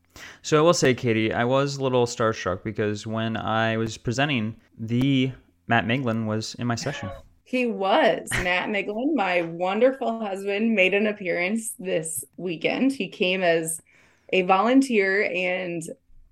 So 0.43 0.59
I 0.59 0.61
will 0.61 0.75
say, 0.75 0.95
Katie, 0.95 1.33
I 1.33 1.45
was 1.45 1.77
a 1.77 1.83
little 1.83 2.07
starstruck 2.07 2.63
because 2.63 3.07
when 3.07 3.37
I 3.37 3.77
was 3.77 3.97
presenting, 3.99 4.57
the 4.79 5.33
Matt 5.67 5.87
Miglin 5.87 6.27
was 6.27 6.55
in 6.57 6.67
my 6.67 6.75
session. 6.75 7.11
He 7.49 7.67
was. 7.67 8.29
Matt 8.43 8.71
Miglin, 8.71 9.15
my 9.15 9.43
wonderful 9.43 10.19
husband, 10.19 10.75
made 10.75 10.95
an 10.95 11.07
appearance 11.07 11.75
this 11.79 12.25
weekend. 12.37 12.91
He 12.91 13.07
came 13.07 13.45
as 13.45 13.81
a 14.31 14.43
volunteer 14.43 15.31
and 15.33 15.81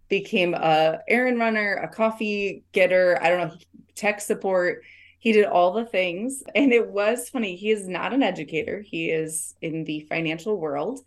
became 0.09 0.55
a 0.55 0.99
errand 1.07 1.39
runner, 1.39 1.75
a 1.75 1.87
coffee 1.87 2.65
getter, 2.73 3.17
I 3.23 3.29
don't 3.29 3.49
know, 3.49 3.57
tech 3.95 4.21
support. 4.21 4.83
He 5.25 5.33
did 5.33 5.47
all 5.47 5.73
the 5.73 5.87
things. 5.87 6.43
And 6.55 6.71
it 6.71 6.87
was 6.87 7.31
funny. 7.31 7.57
He 7.57 7.71
is 7.71 7.89
not 7.89 8.13
an 8.13 8.23
educator. 8.23 8.83
He 8.83 9.09
is 9.11 9.55
in 9.63 9.85
the 9.85 10.01
financial 10.01 10.61
world, 10.61 11.01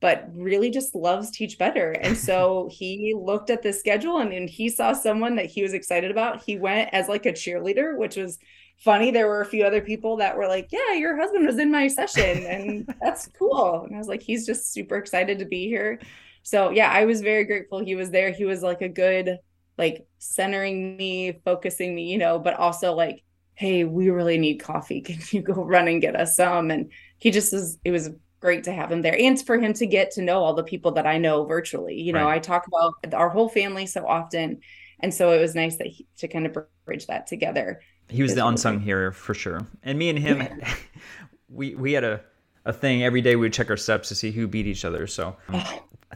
but 0.00 0.30
really 0.32 0.70
just 0.70 0.94
loves 0.94 1.32
teach 1.32 1.58
better. 1.58 1.90
And 1.90 2.16
so 2.16 2.68
he 2.72 3.16
looked 3.18 3.50
at 3.50 3.62
the 3.62 3.72
schedule 3.72 4.18
and, 4.18 4.32
and 4.32 4.48
he 4.48 4.68
saw 4.68 4.92
someone 4.92 5.34
that 5.34 5.46
he 5.46 5.60
was 5.60 5.74
excited 5.74 6.12
about. 6.12 6.44
He 6.44 6.56
went 6.56 6.90
as 6.92 7.08
like 7.08 7.26
a 7.26 7.32
cheerleader, 7.32 7.98
which 7.98 8.14
was 8.14 8.38
funny. 8.78 9.10
There 9.10 9.26
were 9.26 9.40
a 9.40 9.46
few 9.46 9.64
other 9.64 9.80
people 9.80 10.18
that 10.18 10.36
were 10.36 10.46
like, 10.46 10.68
Yeah, 10.70 10.92
your 10.92 11.16
husband 11.16 11.44
was 11.44 11.58
in 11.58 11.72
my 11.72 11.88
session, 11.88 12.46
and 12.46 12.94
that's 13.02 13.26
cool. 13.36 13.82
And 13.86 13.96
I 13.96 13.98
was 13.98 14.06
like, 14.06 14.22
He's 14.22 14.46
just 14.46 14.72
super 14.72 14.98
excited 14.98 15.40
to 15.40 15.46
be 15.46 15.66
here. 15.66 15.98
So, 16.44 16.70
yeah, 16.70 16.90
I 16.92 17.06
was 17.06 17.22
very 17.22 17.42
grateful 17.44 17.84
he 17.84 17.96
was 17.96 18.10
there. 18.10 18.30
He 18.30 18.44
was 18.44 18.62
like 18.62 18.82
a 18.82 18.88
good, 18.88 19.38
like, 19.78 20.06
centering 20.18 20.96
me, 20.96 21.40
focusing 21.44 21.92
me, 21.92 22.12
you 22.12 22.18
know, 22.18 22.38
but 22.38 22.54
also 22.54 22.92
like, 22.92 23.24
Hey, 23.54 23.84
we 23.84 24.10
really 24.10 24.38
need 24.38 24.56
coffee. 24.56 25.00
Can 25.02 25.18
you 25.30 25.42
go 25.42 25.54
run 25.54 25.88
and 25.88 26.00
get 26.00 26.16
us 26.16 26.36
some? 26.36 26.70
And 26.70 26.90
he 27.18 27.30
just 27.30 27.52
was, 27.52 27.78
it 27.84 27.90
was 27.90 28.10
great 28.40 28.64
to 28.64 28.72
have 28.72 28.92
him 28.92 29.02
there 29.02 29.16
and 29.18 29.40
for 29.44 29.58
him 29.58 29.72
to 29.72 29.86
get 29.86 30.10
to 30.12 30.22
know 30.22 30.42
all 30.42 30.54
the 30.54 30.62
people 30.62 30.92
that 30.92 31.06
I 31.06 31.18
know 31.18 31.44
virtually. 31.44 32.00
You 32.00 32.12
know, 32.12 32.26
right. 32.26 32.36
I 32.36 32.38
talk 32.38 32.66
about 32.66 33.14
our 33.14 33.28
whole 33.28 33.48
family 33.48 33.86
so 33.86 34.06
often. 34.06 34.60
And 35.00 35.12
so 35.12 35.32
it 35.32 35.40
was 35.40 35.54
nice 35.54 35.76
that 35.76 35.86
he, 35.86 36.06
to 36.18 36.28
kind 36.28 36.46
of 36.46 36.56
bridge 36.84 37.06
that 37.06 37.26
together 37.26 37.80
he 38.08 38.22
was 38.22 38.34
the 38.34 38.46
unsung 38.46 38.80
hero 38.80 39.12
for 39.12 39.34
sure. 39.34 39.66
And 39.82 39.98
me 39.98 40.10
and 40.10 40.18
him, 40.18 40.40
yeah. 40.40 40.74
we 41.48 41.74
we 41.74 41.92
had 41.92 42.04
a 42.04 42.20
a 42.64 42.72
thing 42.72 43.02
every 43.02 43.20
day. 43.20 43.36
We'd 43.36 43.52
check 43.52 43.70
our 43.70 43.76
steps 43.76 44.08
to 44.08 44.14
see 44.14 44.30
who 44.30 44.46
beat 44.46 44.66
each 44.66 44.84
other. 44.84 45.06
So 45.06 45.36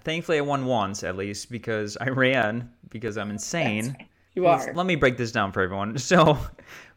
thankfully, 0.01 0.39
I 0.39 0.43
won 0.43 0.67
once 0.67 1.03
at 1.05 1.17
least 1.17 1.51
because 1.51 1.97
I 2.01 2.09
ran 2.09 2.71
because 2.89 3.19
I'm 3.19 3.31
insane. 3.31 3.89
Right. 3.99 4.09
You 4.35 4.47
are. 4.47 4.73
Let 4.73 4.87
me 4.87 4.95
break 4.95 5.17
this 5.17 5.33
down 5.33 5.53
for 5.53 5.63
everyone. 5.63 5.97
So 5.99 6.39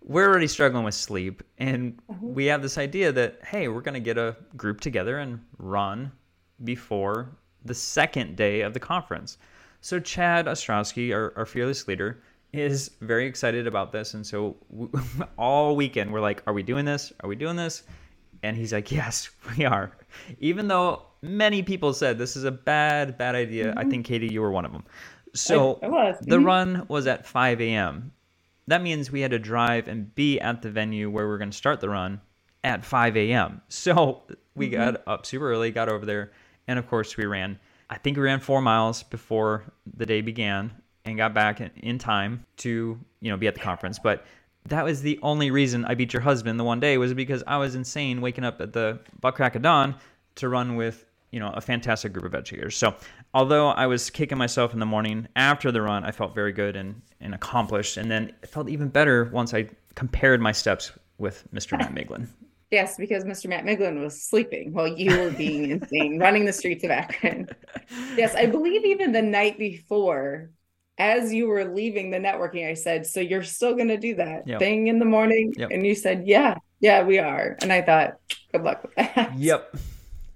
we're 0.03 0.27
already 0.27 0.47
struggling 0.47 0.83
with 0.83 0.95
sleep, 0.95 1.43
and 1.57 1.97
mm-hmm. 2.09 2.33
we 2.33 2.45
have 2.45 2.61
this 2.61 2.77
idea 2.77 3.11
that 3.11 3.39
hey, 3.43 3.67
we're 3.67 3.81
gonna 3.81 3.99
get 3.99 4.17
a 4.17 4.35
group 4.57 4.81
together 4.81 5.19
and 5.19 5.39
run 5.57 6.11
before 6.63 7.29
the 7.65 7.73
second 7.73 8.35
day 8.35 8.61
of 8.61 8.73
the 8.73 8.79
conference. 8.79 9.37
So 9.81 9.99
Chad 9.99 10.45
Ostrowski, 10.45 11.13
our, 11.13 11.33
our 11.35 11.45
fearless 11.45 11.87
leader, 11.87 12.21
is 12.53 12.91
very 13.01 13.25
excited 13.25 13.67
about 13.67 13.91
this. 13.91 14.13
And 14.13 14.25
so 14.25 14.55
all 15.37 15.75
weekend, 15.75 16.11
we're 16.11 16.21
like, 16.21 16.43
are 16.47 16.53
we 16.53 16.63
doing 16.63 16.85
this? 16.85 17.11
Are 17.21 17.27
we 17.27 17.35
doing 17.35 17.55
this? 17.55 17.83
And 18.43 18.55
he's 18.57 18.73
like, 18.73 18.91
yes, 18.91 19.29
we 19.57 19.65
are. 19.65 19.91
Even 20.39 20.67
though 20.67 21.03
many 21.21 21.63
people 21.63 21.93
said 21.93 22.17
this 22.17 22.35
is 22.35 22.43
a 22.43 22.51
bad, 22.51 23.17
bad 23.17 23.35
idea. 23.35 23.67
Mm-hmm. 23.67 23.79
I 23.79 23.83
think, 23.85 24.05
Katie, 24.05 24.31
you 24.31 24.41
were 24.41 24.51
one 24.51 24.65
of 24.65 24.71
them. 24.71 24.83
So 25.33 25.79
was. 25.81 26.17
the 26.21 26.35
mm-hmm. 26.35 26.45
run 26.45 26.85
was 26.87 27.07
at 27.07 27.25
5 27.25 27.61
a.m. 27.61 28.11
That 28.67 28.81
means 28.81 29.11
we 29.11 29.21
had 29.21 29.31
to 29.31 29.39
drive 29.39 29.87
and 29.87 30.13
be 30.13 30.39
at 30.39 30.61
the 30.61 30.69
venue 30.69 31.09
where 31.09 31.27
we're 31.27 31.37
going 31.37 31.49
to 31.49 31.57
start 31.57 31.81
the 31.81 31.89
run 31.89 32.21
at 32.63 32.85
5 32.85 33.17
a.m. 33.17 33.61
So 33.69 34.23
we 34.55 34.67
mm-hmm. 34.67 34.75
got 34.75 35.03
up 35.07 35.25
super 35.25 35.51
early, 35.51 35.71
got 35.71 35.89
over 35.89 36.05
there, 36.05 36.31
and 36.67 36.77
of 36.77 36.87
course 36.87 37.17
we 37.17 37.25
ran. 37.25 37.59
I 37.89 37.97
think 37.97 38.17
we 38.17 38.23
ran 38.23 38.39
four 38.39 38.61
miles 38.61 39.03
before 39.03 39.63
the 39.97 40.05
day 40.05 40.21
began 40.21 40.71
and 41.05 41.17
got 41.17 41.33
back 41.33 41.59
in 41.77 41.97
time 41.97 42.45
to 42.57 42.99
you 43.19 43.31
know 43.31 43.37
be 43.37 43.47
at 43.47 43.55
the 43.55 43.59
conference 43.59 43.99
but 43.99 44.25
that 44.67 44.85
was 44.85 45.01
the 45.01 45.19
only 45.23 45.51
reason 45.51 45.85
i 45.85 45.95
beat 45.95 46.13
your 46.13 46.21
husband 46.21 46.59
the 46.59 46.63
one 46.63 46.79
day 46.79 46.97
was 46.97 47.13
because 47.13 47.43
i 47.47 47.57
was 47.57 47.75
insane 47.75 48.21
waking 48.21 48.43
up 48.43 48.61
at 48.61 48.73
the 48.73 48.99
butt 49.19 49.35
crack 49.35 49.55
of 49.55 49.61
dawn 49.61 49.95
to 50.35 50.49
run 50.49 50.75
with 50.75 51.05
you 51.31 51.39
know 51.39 51.49
a 51.55 51.61
fantastic 51.61 52.13
group 52.13 52.25
of 52.25 52.35
educators 52.35 52.75
so 52.77 52.93
although 53.33 53.69
i 53.69 53.87
was 53.87 54.09
kicking 54.09 54.37
myself 54.37 54.73
in 54.73 54.79
the 54.79 54.85
morning 54.85 55.27
after 55.35 55.71
the 55.71 55.81
run 55.81 56.03
i 56.03 56.11
felt 56.11 56.35
very 56.35 56.51
good 56.51 56.75
and, 56.75 57.01
and 57.19 57.33
accomplished 57.33 57.97
and 57.97 58.11
then 58.11 58.31
it 58.43 58.49
felt 58.49 58.69
even 58.69 58.89
better 58.89 59.25
once 59.25 59.53
i 59.53 59.67
compared 59.95 60.41
my 60.41 60.51
steps 60.51 60.91
with 61.17 61.47
mr 61.53 61.77
matt 61.77 61.93
miglin 61.93 62.27
Yes, 62.71 62.95
because 62.95 63.25
Mr. 63.25 63.47
Matt 63.49 63.65
Miglin 63.65 64.01
was 64.01 64.21
sleeping 64.21 64.71
while 64.71 64.87
you 64.87 65.19
were 65.19 65.29
being 65.29 65.71
insane, 65.71 66.17
running 66.21 66.45
the 66.45 66.53
streets 66.53 66.85
of 66.85 66.89
Akron. 66.89 67.49
Yes, 68.15 68.33
I 68.33 68.45
believe 68.45 68.85
even 68.85 69.11
the 69.11 69.21
night 69.21 69.59
before, 69.59 70.51
as 70.97 71.33
you 71.33 71.47
were 71.47 71.65
leaving 71.65 72.11
the 72.11 72.17
networking, 72.17 72.69
I 72.69 72.75
said, 72.75 73.05
So 73.05 73.19
you're 73.19 73.43
still 73.43 73.75
going 73.75 73.89
to 73.89 73.97
do 73.97 74.15
that 74.15 74.47
yep. 74.47 74.59
thing 74.59 74.87
in 74.87 74.99
the 74.99 75.05
morning? 75.05 75.53
Yep. 75.57 75.69
And 75.69 75.85
you 75.85 75.95
said, 75.95 76.25
Yeah, 76.25 76.55
yeah, 76.79 77.03
we 77.03 77.19
are. 77.19 77.57
And 77.61 77.73
I 77.73 77.81
thought, 77.81 78.13
Good 78.53 78.63
luck 78.63 78.83
with 78.83 78.95
that. 78.95 79.37
Yep. 79.37 79.75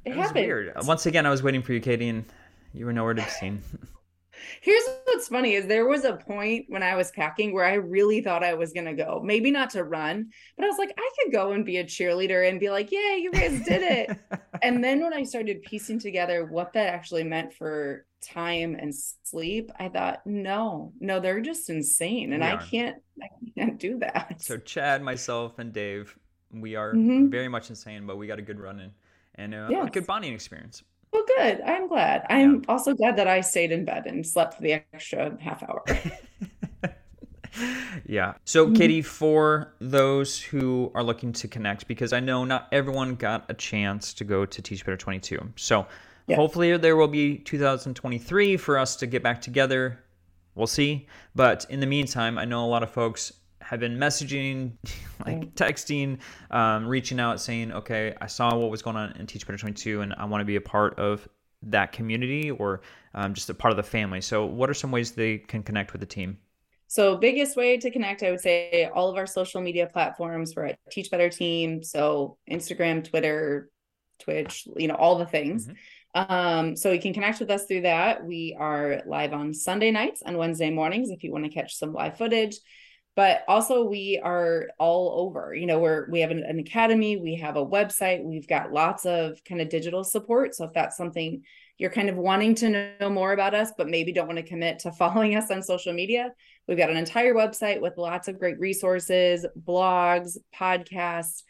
It, 0.05 0.11
it 0.11 0.17
happened. 0.17 0.45
Weird. 0.45 0.73
Once 0.83 1.05
again, 1.05 1.25
I 1.25 1.29
was 1.29 1.43
waiting 1.43 1.61
for 1.61 1.73
you, 1.73 1.79
Katie, 1.79 2.09
and 2.09 2.25
you 2.73 2.85
were 2.85 2.93
nowhere 2.93 3.13
to 3.13 3.21
be 3.21 3.29
seen. 3.29 3.61
Here's 4.61 4.83
what's 5.05 5.27
funny 5.27 5.53
is 5.53 5.67
there 5.67 5.87
was 5.87 6.05
a 6.05 6.15
point 6.15 6.65
when 6.69 6.83
I 6.83 6.95
was 6.95 7.11
packing 7.11 7.53
where 7.53 7.65
I 7.65 7.75
really 7.75 8.21
thought 8.21 8.43
I 8.43 8.53
was 8.53 8.73
gonna 8.73 8.93
go. 8.93 9.21
Maybe 9.23 9.51
not 9.51 9.69
to 9.71 9.83
run, 9.83 10.29
but 10.57 10.65
I 10.65 10.67
was 10.67 10.77
like, 10.77 10.93
I 10.97 11.09
could 11.17 11.33
go 11.33 11.51
and 11.51 11.65
be 11.65 11.77
a 11.77 11.83
cheerleader 11.83 12.47
and 12.47 12.59
be 12.59 12.69
like, 12.69 12.91
"Yeah, 12.91 13.15
you 13.15 13.31
guys 13.31 13.63
did 13.63 13.81
it." 13.81 14.19
and 14.61 14.83
then 14.83 15.01
when 15.01 15.13
I 15.13 15.23
started 15.23 15.63
piecing 15.63 15.99
together 15.99 16.45
what 16.45 16.73
that 16.73 16.87
actually 16.87 17.23
meant 17.23 17.53
for 17.53 18.05
time 18.21 18.75
and 18.79 18.93
sleep, 19.23 19.71
I 19.79 19.89
thought, 19.89 20.25
no, 20.25 20.93
no, 20.99 21.19
they're 21.19 21.41
just 21.41 21.69
insane, 21.69 22.33
and 22.33 22.43
I 22.43 22.57
can't, 22.57 22.97
I 23.21 23.27
can't 23.57 23.79
do 23.79 23.99
that. 23.99 24.41
So 24.41 24.57
Chad, 24.57 25.01
myself, 25.03 25.59
and 25.59 25.71
Dave, 25.71 26.17
we 26.51 26.75
are 26.75 26.93
mm-hmm. 26.93 27.29
very 27.29 27.47
much 27.47 27.69
insane, 27.69 28.07
but 28.07 28.17
we 28.17 28.27
got 28.27 28.39
a 28.39 28.43
good 28.43 28.59
run 28.59 28.79
in 28.79 28.91
and 29.35 29.53
uh, 29.53 29.67
yes. 29.69 29.87
a 29.87 29.91
good 29.91 30.07
bonding 30.07 30.33
experience. 30.33 30.83
Well, 31.11 31.23
good. 31.37 31.61
I'm 31.61 31.87
glad. 31.87 32.25
I'm 32.29 32.55
yeah. 32.55 32.61
also 32.67 32.93
glad 32.93 33.15
that 33.17 33.27
I 33.27 33.41
stayed 33.41 33.71
in 33.71 33.85
bed 33.85 34.05
and 34.05 34.25
slept 34.25 34.55
for 34.55 34.61
the 34.61 34.73
extra 34.73 35.37
half 35.39 35.63
hour. 35.63 35.83
yeah. 38.05 38.33
So, 38.43 38.65
mm-hmm. 38.65 38.75
Katie, 38.75 39.01
for 39.01 39.73
those 39.79 40.41
who 40.41 40.91
are 40.93 41.03
looking 41.03 41.31
to 41.33 41.47
connect, 41.47 41.87
because 41.87 42.11
I 42.11 42.19
know 42.19 42.43
not 42.43 42.67
everyone 42.71 43.15
got 43.15 43.45
a 43.49 43.53
chance 43.53 44.13
to 44.15 44.23
go 44.23 44.45
to 44.45 44.61
Teach 44.61 44.85
Better 44.85 44.97
22. 44.97 45.53
So, 45.55 45.87
yeah. 46.27 46.35
hopefully, 46.35 46.75
there 46.77 46.97
will 46.97 47.07
be 47.07 47.37
2023 47.37 48.57
for 48.57 48.77
us 48.77 48.97
to 48.97 49.07
get 49.07 49.23
back 49.23 49.41
together. 49.41 50.03
We'll 50.55 50.67
see. 50.67 51.07
But 51.33 51.65
in 51.69 51.79
the 51.79 51.87
meantime, 51.87 52.37
I 52.37 52.45
know 52.45 52.65
a 52.65 52.67
lot 52.67 52.83
of 52.83 52.89
folks 52.89 53.31
have 53.65 53.79
been 53.79 53.97
messaging, 53.97 54.73
like 55.25 55.55
texting, 55.55 56.19
um, 56.51 56.87
reaching 56.87 57.19
out, 57.19 57.39
saying, 57.41 57.71
"Okay, 57.71 58.13
I 58.21 58.27
saw 58.27 58.55
what 58.55 58.69
was 58.69 58.81
going 58.81 58.95
on 58.95 59.11
in 59.13 59.25
Teach 59.25 59.45
Better 59.45 59.57
22, 59.57 60.01
and 60.01 60.13
I 60.17 60.25
want 60.25 60.41
to 60.41 60.45
be 60.45 60.55
a 60.55 60.61
part 60.61 60.97
of 60.99 61.27
that 61.63 61.91
community 61.91 62.51
or 62.51 62.81
um, 63.15 63.33
just 63.33 63.49
a 63.49 63.53
part 63.53 63.71
of 63.71 63.77
the 63.77 63.83
family." 63.83 64.21
So, 64.21 64.45
what 64.45 64.69
are 64.69 64.73
some 64.73 64.91
ways 64.91 65.11
they 65.11 65.39
can 65.39 65.63
connect 65.63 65.93
with 65.93 65.99
the 65.99 66.07
team? 66.07 66.37
So, 66.87 67.17
biggest 67.17 67.57
way 67.57 67.77
to 67.77 67.89
connect, 67.89 68.21
I 68.21 68.29
would 68.29 68.41
say, 68.41 68.89
all 68.93 69.09
of 69.09 69.17
our 69.17 69.27
social 69.27 69.61
media 69.61 69.87
platforms. 69.87 70.53
We're 70.55 70.65
at 70.65 70.79
Teach 70.91 71.09
Better 71.09 71.29
Team, 71.29 71.81
so 71.81 72.37
Instagram, 72.49 73.03
Twitter, 73.03 73.69
Twitch, 74.19 74.67
you 74.77 74.87
know, 74.87 74.95
all 74.95 75.17
the 75.17 75.25
things. 75.25 75.67
Mm-hmm. 75.67 75.75
Um, 76.15 76.75
so 76.77 76.93
you 76.93 77.01
can 77.01 77.13
connect 77.13 77.41
with 77.41 77.49
us 77.49 77.65
through 77.65 77.81
that. 77.81 78.23
We 78.23 78.55
are 78.57 79.01
live 79.05 79.33
on 79.33 79.53
Sunday 79.53 79.91
nights 79.91 80.23
and 80.25 80.37
Wednesday 80.37 80.69
mornings 80.69 81.09
if 81.09 81.23
you 81.23 81.31
want 81.31 81.43
to 81.43 81.49
catch 81.49 81.75
some 81.75 81.91
live 81.91 82.17
footage 82.17 82.55
but 83.15 83.43
also 83.47 83.85
we 83.85 84.19
are 84.23 84.67
all 84.79 85.13
over 85.19 85.53
you 85.55 85.65
know 85.65 85.79
we're 85.79 86.09
we 86.09 86.19
have 86.19 86.31
an, 86.31 86.43
an, 86.43 86.59
academy 86.59 87.17
we 87.17 87.35
have 87.35 87.55
a 87.55 87.65
website 87.65 88.23
we've 88.23 88.47
got 88.47 88.71
lots 88.71 89.05
of 89.05 89.41
kind 89.43 89.61
of 89.61 89.69
digital 89.69 90.03
support 90.03 90.53
so 90.53 90.65
if 90.65 90.73
that's 90.73 90.97
something 90.97 91.41
you're 91.77 91.89
kind 91.89 92.09
of 92.09 92.15
wanting 92.15 92.55
to 92.55 92.93
know 92.99 93.09
more 93.09 93.33
about 93.33 93.53
us 93.53 93.71
but 93.77 93.89
maybe 93.89 94.11
don't 94.11 94.27
want 94.27 94.37
to 94.37 94.43
commit 94.43 94.79
to 94.79 94.91
following 94.99 95.35
us 95.35 95.51
on 95.51 95.61
social 95.61 95.93
media 95.93 96.31
we've 96.67 96.77
got 96.77 96.89
an 96.89 96.97
entire 96.97 97.33
website 97.33 97.81
with 97.81 97.97
lots 97.97 98.27
of 98.27 98.39
great 98.39 98.59
resources 98.59 99.45
blogs 99.65 100.37
podcasts 100.53 101.43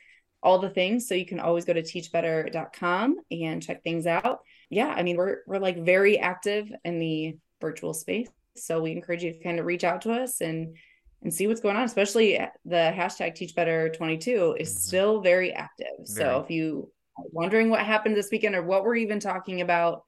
all 0.45 0.59
the 0.59 0.69
things. 0.69 1.07
So 1.07 1.15
you 1.15 1.25
can 1.25 1.39
always 1.39 1.65
go 1.65 1.73
to 1.73 1.81
teachbetter.com 1.81 3.15
and 3.31 3.63
check 3.63 3.83
things 3.83 4.05
out. 4.05 4.41
Yeah, 4.69 4.89
I 4.89 5.01
mean, 5.01 5.17
we're 5.17 5.39
we're 5.47 5.57
like 5.57 5.83
very 5.83 6.19
active 6.19 6.71
in 6.85 6.99
the 6.99 7.37
virtual 7.59 7.95
space. 7.95 8.29
So 8.55 8.81
we 8.81 8.91
encourage 8.91 9.23
you 9.23 9.33
to 9.33 9.43
kind 9.43 9.59
of 9.59 9.65
reach 9.65 9.83
out 9.83 10.03
to 10.03 10.13
us 10.13 10.41
and 10.41 10.77
and 11.25 11.33
see 11.33 11.47
what's 11.47 11.59
going 11.59 11.75
on, 11.75 11.83
especially 11.83 12.39
the 12.65 12.93
hashtag 12.95 13.35
teachbetter22 13.35 14.61
is 14.61 14.69
mm-hmm. 14.69 14.77
still 14.77 15.21
very 15.21 15.51
active. 15.51 15.87
Very. 15.97 16.07
So 16.07 16.39
if 16.39 16.51
you 16.51 16.91
are 17.17 17.23
wondering 17.31 17.71
what 17.71 17.79
happened 17.79 18.15
this 18.15 18.29
weekend 18.31 18.53
or 18.53 18.61
what 18.61 18.83
we're 18.83 18.95
even 18.95 19.19
talking 19.19 19.61
about, 19.61 20.03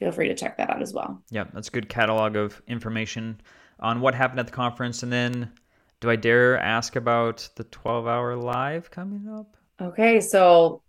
feel 0.00 0.10
free 0.10 0.26
to 0.26 0.34
check 0.34 0.58
that 0.58 0.68
out 0.68 0.82
as 0.82 0.92
well. 0.92 1.22
Yeah, 1.30 1.44
that's 1.54 1.68
a 1.68 1.70
good 1.70 1.88
catalog 1.88 2.34
of 2.34 2.60
information 2.66 3.40
on 3.78 4.00
what 4.00 4.16
happened 4.16 4.40
at 4.40 4.46
the 4.46 4.52
conference. 4.52 5.04
And 5.04 5.12
then 5.12 5.52
do 6.00 6.10
I 6.10 6.16
dare 6.16 6.58
ask 6.58 6.96
about 6.96 7.48
the 7.54 7.62
12 7.62 8.08
hour 8.08 8.34
live 8.34 8.90
coming 8.90 9.28
up? 9.28 9.56
Okay, 9.80 10.20
so 10.20 10.82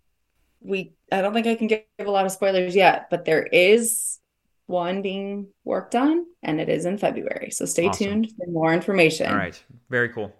we 0.60 0.94
I 1.12 1.22
don't 1.22 1.32
think 1.32 1.46
I 1.46 1.54
can 1.54 1.68
give 1.68 1.84
a 2.00 2.10
lot 2.10 2.26
of 2.26 2.32
spoilers 2.32 2.74
yet, 2.74 3.06
but 3.08 3.24
there 3.24 3.44
is 3.44 4.18
one 4.70 5.02
being 5.02 5.48
worked 5.64 5.94
on 5.94 6.24
and 6.42 6.60
it 6.60 6.68
is 6.68 6.86
in 6.86 6.96
February. 6.96 7.50
So 7.50 7.66
stay 7.66 7.88
awesome. 7.88 8.06
tuned 8.06 8.32
for 8.36 8.50
more 8.50 8.72
information. 8.72 9.30
All 9.30 9.36
right. 9.36 9.62
Very 9.90 10.08
cool. 10.08 10.32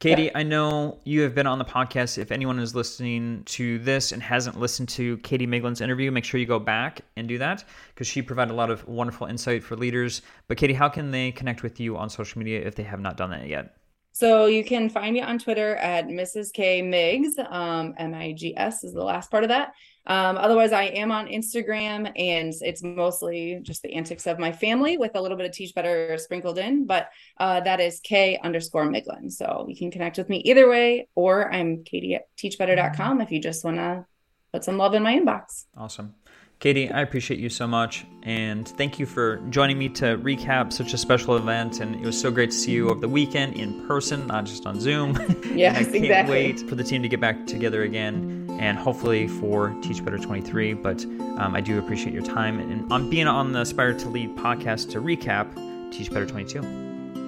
Katie, 0.00 0.24
yeah. 0.24 0.30
I 0.36 0.44
know 0.44 1.00
you 1.04 1.22
have 1.22 1.34
been 1.34 1.48
on 1.48 1.58
the 1.58 1.64
podcast. 1.64 2.18
If 2.18 2.30
anyone 2.30 2.60
is 2.60 2.74
listening 2.74 3.42
to 3.46 3.80
this 3.80 4.12
and 4.12 4.22
hasn't 4.22 4.58
listened 4.58 4.88
to 4.90 5.16
Katie 5.18 5.46
Miglin's 5.46 5.80
interview, 5.80 6.12
make 6.12 6.24
sure 6.24 6.38
you 6.38 6.46
go 6.46 6.60
back 6.60 7.00
and 7.16 7.26
do 7.26 7.38
that 7.38 7.64
because 7.94 8.06
she 8.06 8.22
provided 8.22 8.52
a 8.52 8.54
lot 8.54 8.70
of 8.70 8.86
wonderful 8.86 9.26
insight 9.26 9.64
for 9.64 9.74
leaders. 9.74 10.22
But 10.46 10.56
Katie, 10.56 10.74
how 10.74 10.88
can 10.88 11.10
they 11.10 11.32
connect 11.32 11.64
with 11.64 11.80
you 11.80 11.96
on 11.96 12.10
social 12.10 12.38
media 12.38 12.60
if 12.60 12.76
they 12.76 12.84
have 12.84 13.00
not 13.00 13.16
done 13.16 13.30
that 13.30 13.48
yet? 13.48 13.77
So 14.18 14.46
you 14.46 14.64
can 14.64 14.88
find 14.88 15.14
me 15.14 15.20
on 15.20 15.38
Twitter 15.38 15.76
at 15.76 16.08
Mrs. 16.08 16.52
K 16.52 16.82
Migs. 16.82 17.38
Um, 17.38 17.94
M 17.98 18.12
I 18.14 18.32
G 18.32 18.52
S 18.56 18.82
is 18.82 18.92
the 18.92 19.04
last 19.04 19.30
part 19.30 19.44
of 19.44 19.50
that. 19.50 19.74
Um, 20.08 20.36
otherwise, 20.36 20.72
I 20.72 20.86
am 20.86 21.12
on 21.12 21.28
Instagram, 21.28 22.10
and 22.16 22.52
it's 22.60 22.82
mostly 22.82 23.60
just 23.62 23.82
the 23.82 23.94
antics 23.94 24.26
of 24.26 24.40
my 24.40 24.50
family 24.50 24.96
with 24.96 25.12
a 25.14 25.20
little 25.20 25.36
bit 25.36 25.46
of 25.46 25.52
Teach 25.52 25.72
Better 25.72 26.18
sprinkled 26.18 26.58
in. 26.58 26.84
But 26.84 27.10
uh, 27.38 27.60
that 27.60 27.78
is 27.78 28.00
K 28.00 28.36
underscore 28.42 28.88
Miglin. 28.88 29.30
So 29.30 29.66
you 29.68 29.76
can 29.76 29.92
connect 29.92 30.18
with 30.18 30.28
me 30.28 30.38
either 30.38 30.68
way, 30.68 31.06
or 31.14 31.54
I'm 31.54 31.84
Katie 31.84 32.16
at 32.16 32.22
teachbetter.com 32.36 33.20
if 33.20 33.30
you 33.30 33.40
just 33.40 33.64
want 33.64 33.76
to 33.76 34.04
put 34.52 34.64
some 34.64 34.78
love 34.78 34.94
in 34.94 35.04
my 35.04 35.16
inbox. 35.16 35.66
Awesome. 35.76 36.16
Katie, 36.60 36.90
I 36.90 37.02
appreciate 37.02 37.38
you 37.38 37.48
so 37.48 37.68
much. 37.68 38.04
And 38.24 38.66
thank 38.66 38.98
you 38.98 39.06
for 39.06 39.36
joining 39.48 39.78
me 39.78 39.88
to 39.90 40.18
recap 40.18 40.72
such 40.72 40.92
a 40.92 40.98
special 40.98 41.36
event. 41.36 41.78
And 41.78 41.94
it 41.94 42.04
was 42.04 42.20
so 42.20 42.32
great 42.32 42.50
to 42.50 42.56
see 42.56 42.72
you 42.72 42.90
over 42.90 42.98
the 42.98 43.08
weekend 43.08 43.54
in 43.54 43.86
person, 43.86 44.26
not 44.26 44.44
just 44.44 44.66
on 44.66 44.80
Zoom. 44.80 45.16
Yeah, 45.58 45.72
I 45.72 45.82
can't 45.82 45.94
exactly. 45.96 46.32
wait 46.32 46.60
for 46.68 46.76
the 46.76 46.84
team 46.84 47.02
to 47.02 47.08
get 47.08 47.20
back 47.20 47.46
together 47.46 47.82
again 47.82 48.46
and 48.60 48.78
hopefully 48.78 49.26
for 49.26 49.74
Teach 49.82 50.04
Better 50.04 50.18
23. 50.18 50.74
But 50.74 51.04
um, 51.04 51.54
I 51.56 51.60
do 51.60 51.80
appreciate 51.80 52.12
your 52.12 52.22
time 52.22 52.60
and 52.60 52.92
on 52.92 53.10
being 53.10 53.26
on 53.26 53.52
the 53.52 53.62
Aspire 53.62 53.94
to 53.94 54.08
Lead 54.08 54.36
podcast 54.36 54.90
to 54.90 55.00
recap 55.00 55.52
Teach 55.92 56.10
Better 56.10 56.26
22. 56.26 56.60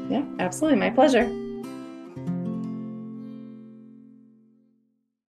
Yeah, 0.09 0.23
absolutely. 0.39 0.79
My 0.79 0.91
pleasure. 0.91 1.29